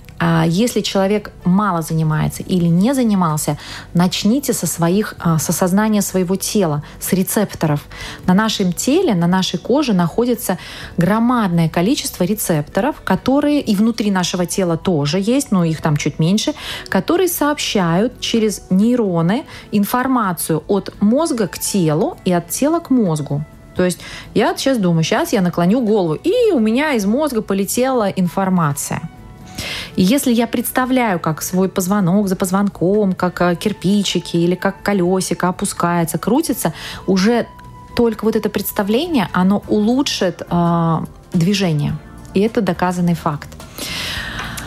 если 0.47 0.81
человек 0.81 1.31
мало 1.43 1.81
занимается 1.81 2.43
или 2.43 2.65
не 2.65 2.93
занимался, 2.93 3.57
начните 3.93 4.53
со 4.53 4.65
своих, 4.65 5.15
а, 5.19 5.37
с 5.37 5.49
осознания 5.49 6.01
своего 6.01 6.35
тела, 6.35 6.83
с 6.99 7.13
рецепторов. 7.13 7.85
На 8.25 8.33
нашем 8.33 8.73
теле, 8.73 9.13
на 9.13 9.27
нашей 9.27 9.59
коже 9.59 9.93
находится 9.93 10.57
громадное 10.97 11.69
количество 11.69 12.23
рецепторов, 12.23 12.95
которые 13.03 13.61
и 13.61 13.75
внутри 13.75 14.11
нашего 14.11 14.45
тела 14.45 14.77
тоже 14.77 15.19
есть, 15.19 15.51
но 15.51 15.63
их 15.63 15.81
там 15.81 15.97
чуть 15.97 16.19
меньше, 16.19 16.53
которые 16.89 17.27
сообщают 17.27 18.19
через 18.19 18.63
нейроны 18.69 19.45
информацию 19.71 20.63
от 20.67 20.93
мозга 21.01 21.47
к 21.47 21.59
телу 21.59 22.17
и 22.25 22.33
от 22.33 22.49
тела 22.49 22.79
к 22.79 22.89
мозгу. 22.89 23.45
То 23.75 23.85
есть 23.85 23.99
я 24.33 24.57
сейчас 24.57 24.79
думаю, 24.79 25.03
сейчас 25.03 25.33
я 25.33 25.41
наклоню 25.41 25.81
голову, 25.81 26.15
и 26.15 26.51
у 26.51 26.59
меня 26.59 26.93
из 26.93 27.05
мозга 27.05 27.41
полетела 27.43 28.09
информация. 28.09 29.07
И 29.97 30.03
если 30.03 30.31
я 30.31 30.45
представляю, 30.45 31.19
как 31.19 31.41
свой 31.41 31.69
позвонок 31.69 32.27
за 32.27 32.35
позвонком, 32.35 33.13
как 33.13 33.41
э, 33.41 33.55
кирпичики 33.55 34.37
или 34.37 34.53
как 34.53 34.83
колесико 34.83 35.49
опускается, 35.49 36.19
крутится, 36.19 36.73
уже 37.07 37.47
только 37.95 38.25
вот 38.25 38.35
это 38.35 38.47
представление, 38.47 39.27
оно 39.33 39.63
улучшит 39.67 40.43
э, 40.47 40.97
движение. 41.33 41.97
И 42.35 42.41
это 42.41 42.61
доказанный 42.61 43.15
факт. 43.15 43.49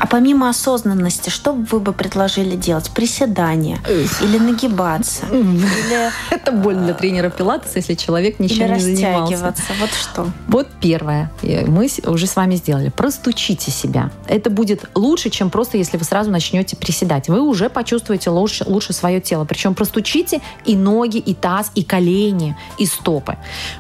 А 0.00 0.06
помимо 0.06 0.48
осознанности, 0.48 1.28
что 1.28 1.52
вы 1.52 1.78
бы 1.78 1.92
предложили 1.92 2.56
делать? 2.56 2.90
Приседания 2.90 3.78
или 4.22 4.38
нагибаться? 4.38 5.26
Или... 5.26 6.10
Это 6.30 6.52
боль 6.52 6.76
для 6.76 6.94
тренера 6.94 7.28
пилатеса, 7.28 7.74
если 7.76 7.94
человек 7.94 8.40
ничем 8.40 8.72
не 8.72 8.80
занимался. 8.80 9.54
Вот 9.78 9.90
что? 9.92 10.30
Вот 10.48 10.68
первое. 10.80 11.30
Мы 11.42 11.90
уже 12.06 12.26
с 12.26 12.34
вами 12.34 12.54
сделали. 12.54 12.88
Простучите 12.88 13.70
себя. 13.70 14.10
Это 14.26 14.48
будет 14.48 14.88
лучше, 14.94 15.28
чем 15.28 15.50
просто 15.50 15.76
если 15.76 15.98
вы 15.98 16.04
сразу 16.04 16.30
начнете 16.30 16.76
приседать. 16.76 17.28
Вы 17.28 17.42
уже 17.42 17.68
почувствуете 17.68 18.30
лучше, 18.30 18.64
лучше 18.66 18.94
свое 18.94 19.20
тело. 19.20 19.44
Причем 19.44 19.74
простучите 19.74 20.40
и 20.64 20.76
ноги, 20.76 21.18
и 21.18 21.34
таз, 21.34 21.72
и 21.74 21.84
колени, 21.84 22.56
и 22.78 22.86
стопы. 22.86 23.36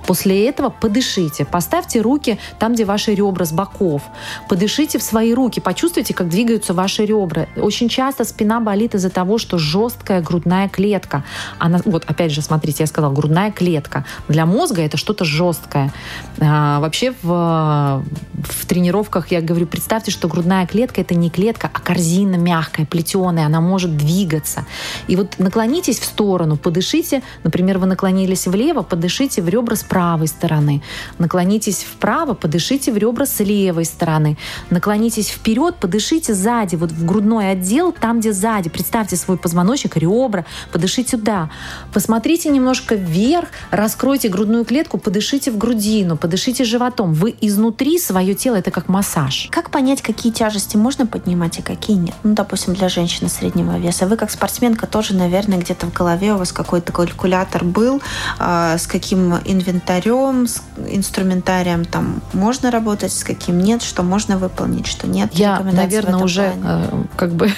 После 0.06 0.46
этого 0.46 0.68
подышите. 0.68 1.46
Поставьте 1.46 2.02
руки 2.02 2.38
там, 2.58 2.74
где 2.74 2.84
ваши 2.84 3.14
ребра 3.14 3.46
с 3.46 3.52
боков. 3.52 4.02
Подышите 4.50 4.98
в 4.98 5.02
свои 5.02 5.32
руки. 5.32 5.60
Почувствуйте, 5.60 6.09
Чувствуете, 6.10 6.14
как 6.14 6.28
двигаются 6.28 6.74
ваши 6.74 7.04
ребра. 7.04 7.46
Очень 7.56 7.88
часто 7.88 8.24
спина 8.24 8.60
болит 8.60 8.94
из-за 8.94 9.10
того, 9.10 9.38
что 9.38 9.58
жесткая 9.58 10.20
грудная 10.22 10.68
клетка. 10.68 11.24
Она, 11.58 11.80
вот 11.84 12.04
опять 12.06 12.32
же, 12.32 12.42
смотрите, 12.42 12.82
я 12.82 12.86
сказала, 12.86 13.14
грудная 13.14 13.50
клетка. 13.52 14.04
Для 14.28 14.46
мозга 14.46 14.82
это 14.82 14.96
что-то 14.96 15.24
жесткое. 15.24 15.92
А, 16.40 16.80
вообще 16.80 17.12
в, 17.22 18.04
в 18.34 18.66
тренировках 18.66 19.30
я 19.30 19.40
говорю, 19.40 19.66
представьте, 19.66 20.10
что 20.10 20.28
грудная 20.28 20.66
клетка 20.66 21.00
это 21.00 21.14
не 21.14 21.30
клетка, 21.30 21.70
а 21.72 21.80
корзина 21.80 22.36
мягкая, 22.36 22.86
плетеная, 22.86 23.46
она 23.46 23.60
может 23.60 23.96
двигаться. 23.96 24.64
И 25.08 25.16
вот 25.16 25.38
наклонитесь 25.38 25.98
в 25.98 26.04
сторону, 26.04 26.56
подышите, 26.56 27.22
например, 27.44 27.78
вы 27.78 27.86
наклонились 27.86 28.46
влево, 28.46 28.82
подышите 28.82 29.42
в 29.42 29.48
ребра 29.48 29.76
с 29.76 29.82
правой 29.82 30.26
стороны. 30.26 30.82
Наклонитесь 31.18 31.84
вправо, 31.84 32.34
подышите 32.34 32.92
в 32.92 32.96
ребра 32.96 33.26
с 33.26 33.40
левой 33.40 33.84
стороны. 33.84 34.36
Наклонитесь 34.70 35.28
вперед, 35.28 35.76
подышите 35.76 35.99
подышите 36.00 36.32
сзади, 36.32 36.76
вот 36.76 36.92
в 36.92 37.04
грудной 37.04 37.50
отдел, 37.50 37.92
там, 37.92 38.20
где 38.20 38.32
сзади. 38.32 38.70
Представьте 38.70 39.16
свой 39.16 39.36
позвоночник, 39.36 39.98
ребра, 39.98 40.46
подышите 40.72 41.18
туда. 41.18 41.50
Посмотрите 41.92 42.48
немножко 42.48 42.94
вверх, 42.94 43.48
раскройте 43.70 44.30
грудную 44.30 44.64
клетку, 44.64 44.96
подышите 44.96 45.50
в 45.50 45.58
грудину, 45.58 46.16
подышите 46.16 46.64
животом. 46.64 47.12
Вы 47.12 47.34
изнутри 47.42 47.98
свое 47.98 48.34
тело, 48.34 48.56
это 48.56 48.70
как 48.70 48.88
массаж. 48.88 49.48
Как 49.50 49.68
понять, 49.68 50.00
какие 50.00 50.32
тяжести 50.32 50.78
можно 50.78 51.06
поднимать 51.06 51.58
и 51.58 51.62
какие 51.62 51.96
нет? 51.96 52.14
Ну, 52.22 52.32
допустим, 52.32 52.72
для 52.72 52.88
женщины 52.88 53.28
среднего 53.28 53.78
веса. 53.78 54.06
Вы 54.06 54.16
как 54.16 54.30
спортсменка 54.30 54.86
тоже, 54.86 55.14
наверное, 55.14 55.58
где-то 55.58 55.86
в 55.86 55.92
голове 55.92 56.32
у 56.32 56.38
вас 56.38 56.50
какой-то 56.50 56.92
калькулятор 56.92 57.62
был, 57.62 58.00
э, 58.38 58.76
с 58.78 58.86
каким 58.86 59.34
инвентарем, 59.44 60.46
с 60.46 60.62
инструментарием 60.88 61.84
там 61.84 62.22
можно 62.32 62.70
работать, 62.70 63.12
с 63.12 63.22
каким 63.22 63.58
нет, 63.58 63.82
что 63.82 64.02
можно 64.02 64.38
выполнить, 64.38 64.86
что 64.86 65.06
нет. 65.06 65.28
Я, 65.34 65.58
наверное, 65.58 65.89
уже 66.22 66.52
э, 66.62 67.02
как 67.16 67.30
бы 67.32 67.50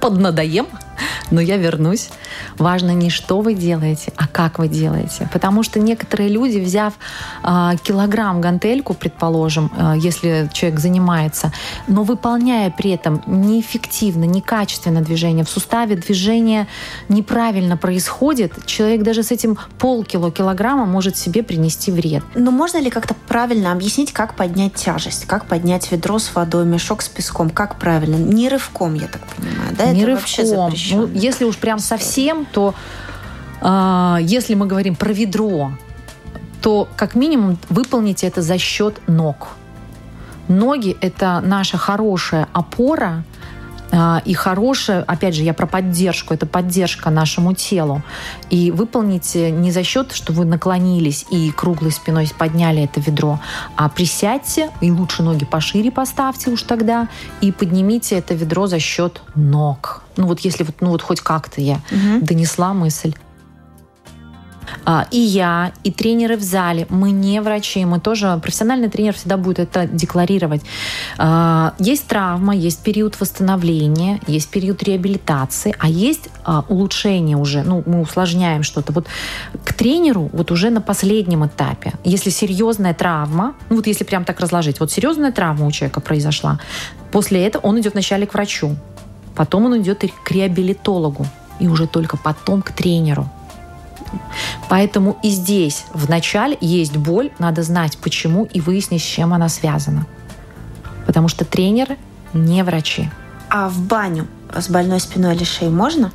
поднадоем 0.00 0.66
но 1.30 1.40
я 1.40 1.56
вернусь. 1.56 2.10
Важно 2.56 2.90
не 2.90 3.10
что 3.10 3.40
вы 3.40 3.54
делаете, 3.54 4.12
а 4.16 4.26
как 4.26 4.58
вы 4.58 4.68
делаете. 4.68 5.28
Потому 5.32 5.62
что 5.62 5.80
некоторые 5.80 6.28
люди, 6.28 6.58
взяв 6.58 6.94
э, 7.42 7.70
килограмм 7.82 8.40
гантельку, 8.40 8.94
предположим, 8.94 9.70
э, 9.76 9.94
если 9.98 10.48
человек 10.52 10.80
занимается, 10.80 11.52
но 11.86 12.02
выполняя 12.02 12.70
при 12.70 12.90
этом 12.90 13.22
неэффективно, 13.26 14.24
некачественно 14.24 15.00
движение, 15.00 15.44
в 15.44 15.50
суставе 15.50 15.96
движение 15.96 16.66
неправильно 17.08 17.76
происходит, 17.76 18.66
человек 18.66 19.02
даже 19.02 19.22
с 19.22 19.30
этим 19.30 19.58
полкило 19.78 20.30
килограмма 20.30 20.86
может 20.86 21.16
себе 21.16 21.42
принести 21.42 21.90
вред. 21.90 22.24
Но 22.34 22.50
можно 22.50 22.78
ли 22.78 22.90
как-то 22.90 23.14
правильно 23.14 23.72
объяснить, 23.72 24.12
как 24.12 24.34
поднять 24.34 24.74
тяжесть, 24.74 25.26
как 25.26 25.46
поднять 25.46 25.90
ведро 25.90 26.18
с 26.18 26.34
водой, 26.34 26.64
мешок 26.64 27.02
с 27.02 27.08
песком, 27.08 27.50
как 27.50 27.78
правильно? 27.78 28.16
Не 28.16 28.48
рывком, 28.48 28.94
я 28.94 29.06
так 29.06 29.22
понимаю, 29.36 29.76
да? 29.76 29.87
Не 29.92 30.00
Это 30.00 30.06
рывком. 30.06 30.20
вообще 30.22 30.44
запрещено. 30.46 31.06
Ну, 31.06 31.12
если 31.14 31.44
уж 31.44 31.56
прям 31.56 31.78
совсем, 31.78 32.46
то 32.46 32.74
э, 33.60 34.16
если 34.22 34.54
мы 34.54 34.66
говорим 34.66 34.94
про 34.96 35.12
ведро, 35.12 35.72
то 36.60 36.88
как 36.96 37.14
минимум 37.14 37.58
выполните 37.68 38.26
это 38.26 38.42
за 38.42 38.58
счет 38.58 39.00
ног. 39.06 39.48
Ноги– 40.48 40.96
это 41.00 41.40
наша 41.44 41.76
хорошая 41.76 42.48
опора, 42.52 43.24
и 44.24 44.34
хорошая, 44.34 45.02
опять 45.02 45.34
же, 45.34 45.42
я 45.42 45.54
про 45.54 45.66
поддержку, 45.66 46.34
это 46.34 46.46
поддержка 46.46 47.10
нашему 47.10 47.54
телу. 47.54 48.02
И 48.50 48.70
выполните 48.70 49.50
не 49.50 49.72
за 49.72 49.82
счет, 49.82 50.12
что 50.12 50.32
вы 50.32 50.44
наклонились 50.44 51.26
и 51.30 51.50
круглой 51.50 51.92
спиной 51.92 52.30
подняли 52.38 52.82
это 52.82 53.00
ведро, 53.00 53.40
а 53.76 53.88
присядьте, 53.88 54.70
и 54.80 54.90
лучше 54.90 55.22
ноги 55.22 55.44
пошире 55.44 55.90
поставьте 55.90 56.50
уж 56.50 56.62
тогда, 56.62 57.08
и 57.40 57.50
поднимите 57.52 58.16
это 58.16 58.34
ведро 58.34 58.66
за 58.66 58.78
счет 58.78 59.22
ног. 59.34 60.02
Ну 60.16 60.26
вот 60.26 60.40
если 60.40 60.64
вот, 60.64 60.76
ну 60.80 60.90
вот 60.90 61.02
хоть 61.02 61.20
как-то 61.20 61.60
я 61.60 61.80
угу. 61.90 62.24
донесла 62.24 62.74
мысль. 62.74 63.14
А, 64.84 65.06
и 65.10 65.18
я, 65.18 65.72
и 65.84 65.90
тренеры 65.90 66.36
в 66.36 66.42
зале, 66.42 66.86
мы 66.88 67.10
не 67.10 67.40
врачи, 67.40 67.84
мы 67.84 68.00
тоже, 68.00 68.38
профессиональный 68.42 68.88
тренер 68.88 69.14
всегда 69.14 69.36
будет 69.36 69.58
это 69.58 69.86
декларировать. 69.86 70.62
А, 71.18 71.74
есть 71.78 72.06
травма, 72.06 72.54
есть 72.54 72.82
период 72.82 73.20
восстановления, 73.20 74.20
есть 74.26 74.48
период 74.48 74.82
реабилитации, 74.82 75.74
а 75.78 75.88
есть 75.88 76.28
а, 76.44 76.64
улучшение 76.68 77.36
уже, 77.36 77.62
ну, 77.62 77.82
мы 77.86 78.00
усложняем 78.00 78.62
что-то. 78.62 78.92
Вот 78.92 79.06
к 79.64 79.72
тренеру 79.72 80.30
вот 80.32 80.50
уже 80.50 80.70
на 80.70 80.80
последнем 80.80 81.46
этапе, 81.46 81.92
если 82.04 82.30
серьезная 82.30 82.94
травма, 82.94 83.54
ну 83.70 83.76
вот 83.76 83.86
если 83.86 84.04
прям 84.04 84.24
так 84.24 84.40
разложить, 84.40 84.80
вот 84.80 84.90
серьезная 84.90 85.32
травма 85.32 85.66
у 85.66 85.70
человека 85.70 86.00
произошла, 86.00 86.58
после 87.12 87.46
этого 87.46 87.66
он 87.66 87.80
идет 87.80 87.92
вначале 87.92 88.26
к 88.26 88.34
врачу, 88.34 88.76
потом 89.34 89.66
он 89.66 89.80
идет 89.80 90.04
к 90.24 90.30
реабилитологу, 90.30 91.26
и 91.58 91.68
уже 91.68 91.86
только 91.86 92.16
потом 92.16 92.62
к 92.62 92.72
тренеру. 92.72 93.28
Поэтому 94.68 95.18
и 95.22 95.30
здесь 95.30 95.84
в 95.92 96.08
начале 96.08 96.56
есть 96.60 96.96
боль, 96.96 97.30
надо 97.38 97.62
знать 97.62 97.98
почему 97.98 98.44
и 98.44 98.60
выяснить, 98.60 99.02
с 99.02 99.06
чем 99.06 99.34
она 99.34 99.48
связана. 99.48 100.06
Потому 101.06 101.28
что 101.28 101.44
тренеры 101.44 101.96
не 102.32 102.62
врачи. 102.62 103.10
А 103.48 103.68
в 103.68 103.80
баню 103.80 104.26
с 104.54 104.68
больной 104.68 105.00
спиной 105.00 105.34
или 105.34 105.44
шеей 105.44 105.70
можно? 105.70 106.12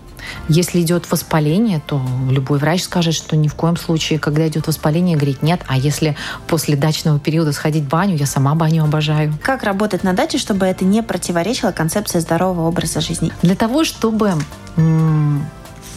Если 0.47 0.81
идет 0.81 1.09
воспаление, 1.11 1.81
то 1.85 2.01
любой 2.29 2.59
врач 2.59 2.83
скажет, 2.83 3.13
что 3.13 3.35
ни 3.35 3.47
в 3.47 3.55
коем 3.55 3.77
случае, 3.77 4.19
когда 4.19 4.47
идет 4.47 4.67
воспаление, 4.67 5.15
говорит 5.15 5.41
нет. 5.41 5.61
А 5.67 5.77
если 5.77 6.15
после 6.47 6.75
дачного 6.75 7.19
периода 7.19 7.51
сходить 7.51 7.83
в 7.83 7.89
баню, 7.89 8.15
я 8.15 8.25
сама 8.25 8.55
баню 8.55 8.83
обожаю. 8.83 9.33
Как 9.43 9.63
работать 9.63 10.03
на 10.03 10.13
даче, 10.13 10.37
чтобы 10.37 10.65
это 10.65 10.85
не 10.85 11.03
противоречило 11.03 11.71
концепции 11.71 12.19
здорового 12.19 12.67
образа 12.67 13.01
жизни? 13.01 13.31
Для 13.41 13.55
того, 13.55 13.83
чтобы 13.83 14.33
м- 14.77 15.45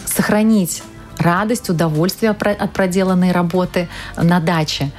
сохранить 0.07 0.83
радость, 1.19 1.71
удовольствие 1.71 2.31
от 2.31 2.73
проделанной 2.73 3.33
работы 3.33 3.89
на 4.17 4.41
даче. 4.41 4.91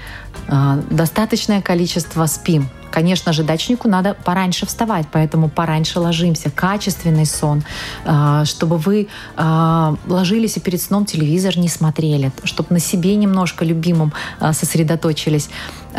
А, 0.48 0.80
достаточное 0.90 1.62
количество 1.62 2.26
спим. 2.26 2.70
Конечно 2.90 3.34
же, 3.34 3.44
дачнику 3.44 3.90
надо 3.90 4.14
пораньше 4.14 4.66
вставать, 4.66 5.08
поэтому 5.12 5.50
пораньше 5.50 6.00
ложимся. 6.00 6.50
Качественный 6.50 7.26
сон, 7.26 7.64
а, 8.06 8.46
чтобы 8.46 8.78
вы 8.78 9.10
а, 9.36 9.96
ложились 10.08 10.58
и 10.58 10.60
перед 10.60 10.82
сном 10.82 11.06
телевизор 11.06 11.58
не 11.58 11.68
смотрели, 11.68 12.32
чтобы 12.44 12.70
на 12.72 12.80
себе 12.80 13.16
немножко 13.16 13.66
любимым 13.66 14.14
сосредоточились. 14.40 15.50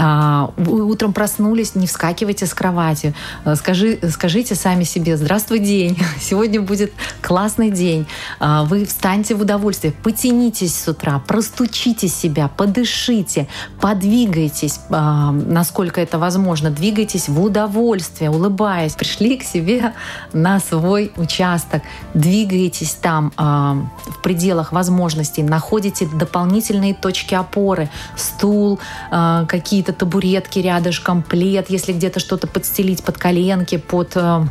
А, 0.01 0.53
утром 0.57 1.12
проснулись, 1.12 1.74
не 1.74 1.88
вскакивайте 1.88 2.46
с 2.46 2.55
кровати. 2.55 3.14
А, 3.44 3.57
скажи, 3.57 3.99
скажите 4.11 4.55
сами 4.55 4.84
себе 4.84 5.16
«Здравствуй, 5.16 5.59
день! 5.59 5.99
Сегодня 6.20 6.61
будет 6.61 6.92
классный 7.20 7.70
день!» 7.70 8.07
а, 8.38 8.64
Вы 8.64 8.86
встаньте 8.86 9.34
в 9.34 9.40
удовольствие, 9.40 9.92
потянитесь 9.92 10.76
с 10.76 10.86
утра, 10.86 11.20
простучите 11.26 12.07
себя, 12.07 12.49
подышите, 12.49 13.49
подвигайтесь, 13.80 14.78
насколько 14.88 16.01
это 16.01 16.18
возможно. 16.18 16.70
Двигайтесь 16.70 17.28
в 17.28 17.42
удовольствие, 17.42 18.30
улыбаясь. 18.30 18.94
Пришли 18.94 19.36
к 19.36 19.42
себе 19.42 19.94
на 20.32 20.61
свой 20.61 21.12
участок, 21.16 21.82
двигаетесь 22.14 22.92
там 22.92 23.32
в 23.36 24.22
пределах 24.22 24.72
возможностей, 24.72 25.42
находите 25.42 26.07
дополнительные 26.07 26.94
точки 26.94 27.34
опоры, 27.34 27.90
стул, 28.16 28.78
какие-то 29.11 29.88
какие-то 29.89 29.93
табуретки 29.93 30.59
рядышком, 30.59 31.22
плед, 31.22 31.70
если 31.70 31.93
где-то 31.93 32.20
что-то 32.20 32.47
подстелить 32.47 33.03
под 33.03 33.16
коленки, 33.16 33.78
под 33.78 34.16
э, 34.16 34.45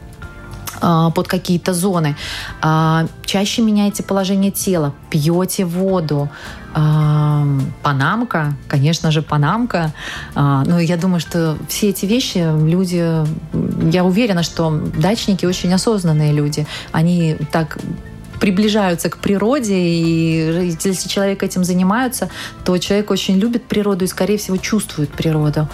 э, 0.82 1.12
под 1.14 1.28
какие-то 1.28 1.74
зоны. 1.74 2.16
А, 2.62 3.06
чаще 3.26 3.62
меняйте 3.62 4.04
положение 4.04 4.52
тела, 4.52 4.94
пьете 5.10 5.66
воду. 5.66 6.30
А, 6.74 7.46
панамка, 7.84 8.54
конечно 8.68 9.12
же, 9.12 9.22
панамка. 9.22 9.92
А, 10.36 10.64
но 10.66 10.80
я 10.80 10.98
думаю, 10.98 11.20
что 11.20 11.58
все 11.68 11.90
эти 11.90 12.08
вещи 12.08 12.40
люди, 12.68 13.04
я 13.92 14.04
уверена, 14.04 14.44
что 14.44 14.72
дачники 14.98 15.46
очень 15.46 15.74
осознанные 15.74 16.34
люди. 16.34 16.66
Они 16.92 17.36
так 17.52 17.78
приближаются 18.40 19.10
к 19.10 19.18
природе, 19.18 19.76
и 19.76 20.76
если 20.84 21.08
человек 21.08 21.44
этим 21.44 21.64
занимается, 21.64 22.30
то 22.64 22.78
человек 22.78 23.12
очень 23.12 23.38
любит 23.38 23.66
природу 23.66 24.06
и, 24.06 24.08
скорее 24.08 24.38
всего, 24.38 24.58
чувствует 24.58 25.10
природу. 25.10 25.68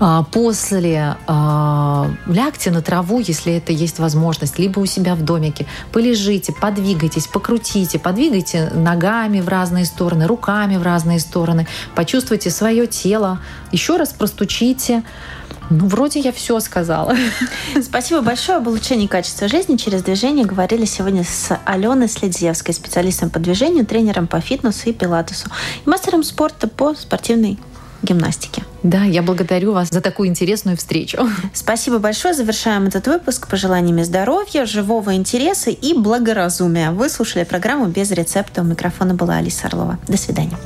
А, 0.00 0.22
после 0.22 1.16
э, 1.26 2.04
лягте 2.28 2.70
на 2.70 2.82
траву, 2.82 3.18
если 3.18 3.54
это 3.54 3.72
есть 3.72 3.98
возможность, 3.98 4.58
либо 4.58 4.78
у 4.78 4.86
себя 4.86 5.16
в 5.16 5.22
домике, 5.22 5.66
полежите, 5.92 6.52
подвигайтесь, 6.52 7.26
покрутите, 7.26 7.98
подвигайте 7.98 8.70
ногами 8.74 9.40
в 9.40 9.48
разные 9.48 9.84
стороны, 9.84 10.26
руками 10.26 10.76
в 10.76 10.82
разные 10.82 11.18
стороны, 11.18 11.66
почувствуйте 11.96 12.50
свое 12.50 12.86
тело, 12.86 13.40
еще 13.72 13.96
раз 13.96 14.12
простучите, 14.12 15.02
ну, 15.70 15.86
вроде 15.86 16.20
я 16.20 16.32
все 16.32 16.58
сказала. 16.60 17.14
Спасибо 17.82 18.22
большое. 18.22 18.58
Об 18.58 18.68
улучшении 18.68 19.06
качества 19.06 19.48
жизни 19.48 19.76
через 19.76 20.02
движение 20.02 20.44
говорили 20.44 20.84
сегодня 20.84 21.24
с 21.24 21.58
Аленой 21.64 22.08
Следзевской, 22.08 22.74
специалистом 22.74 23.30
по 23.30 23.38
движению, 23.38 23.86
тренером 23.86 24.26
по 24.26 24.40
фитнесу 24.40 24.88
и 24.88 24.92
пилатесу 24.92 25.48
и 25.84 25.88
мастером 25.88 26.22
спорта 26.22 26.68
по 26.68 26.94
спортивной 26.94 27.58
гимнастике. 28.02 28.62
Да, 28.82 29.02
я 29.02 29.22
благодарю 29.22 29.72
вас 29.72 29.88
за 29.90 30.00
такую 30.00 30.28
интересную 30.28 30.76
встречу. 30.76 31.18
Спасибо 31.52 31.98
большое. 31.98 32.34
Завершаем 32.34 32.86
этот 32.86 33.06
выпуск 33.06 33.48
пожеланиями 33.48 34.02
здоровья, 34.02 34.66
живого 34.66 35.14
интереса 35.14 35.70
и 35.70 35.94
благоразумия. 35.94 36.92
Вы 36.92 37.08
слушали 37.08 37.44
программу 37.44 37.86
«Без 37.86 38.10
рецепта». 38.10 38.62
У 38.62 38.64
микрофона 38.64 39.14
была 39.14 39.36
Алиса 39.36 39.66
Орлова. 39.66 39.98
До 40.06 40.16
свидания. 40.16 40.56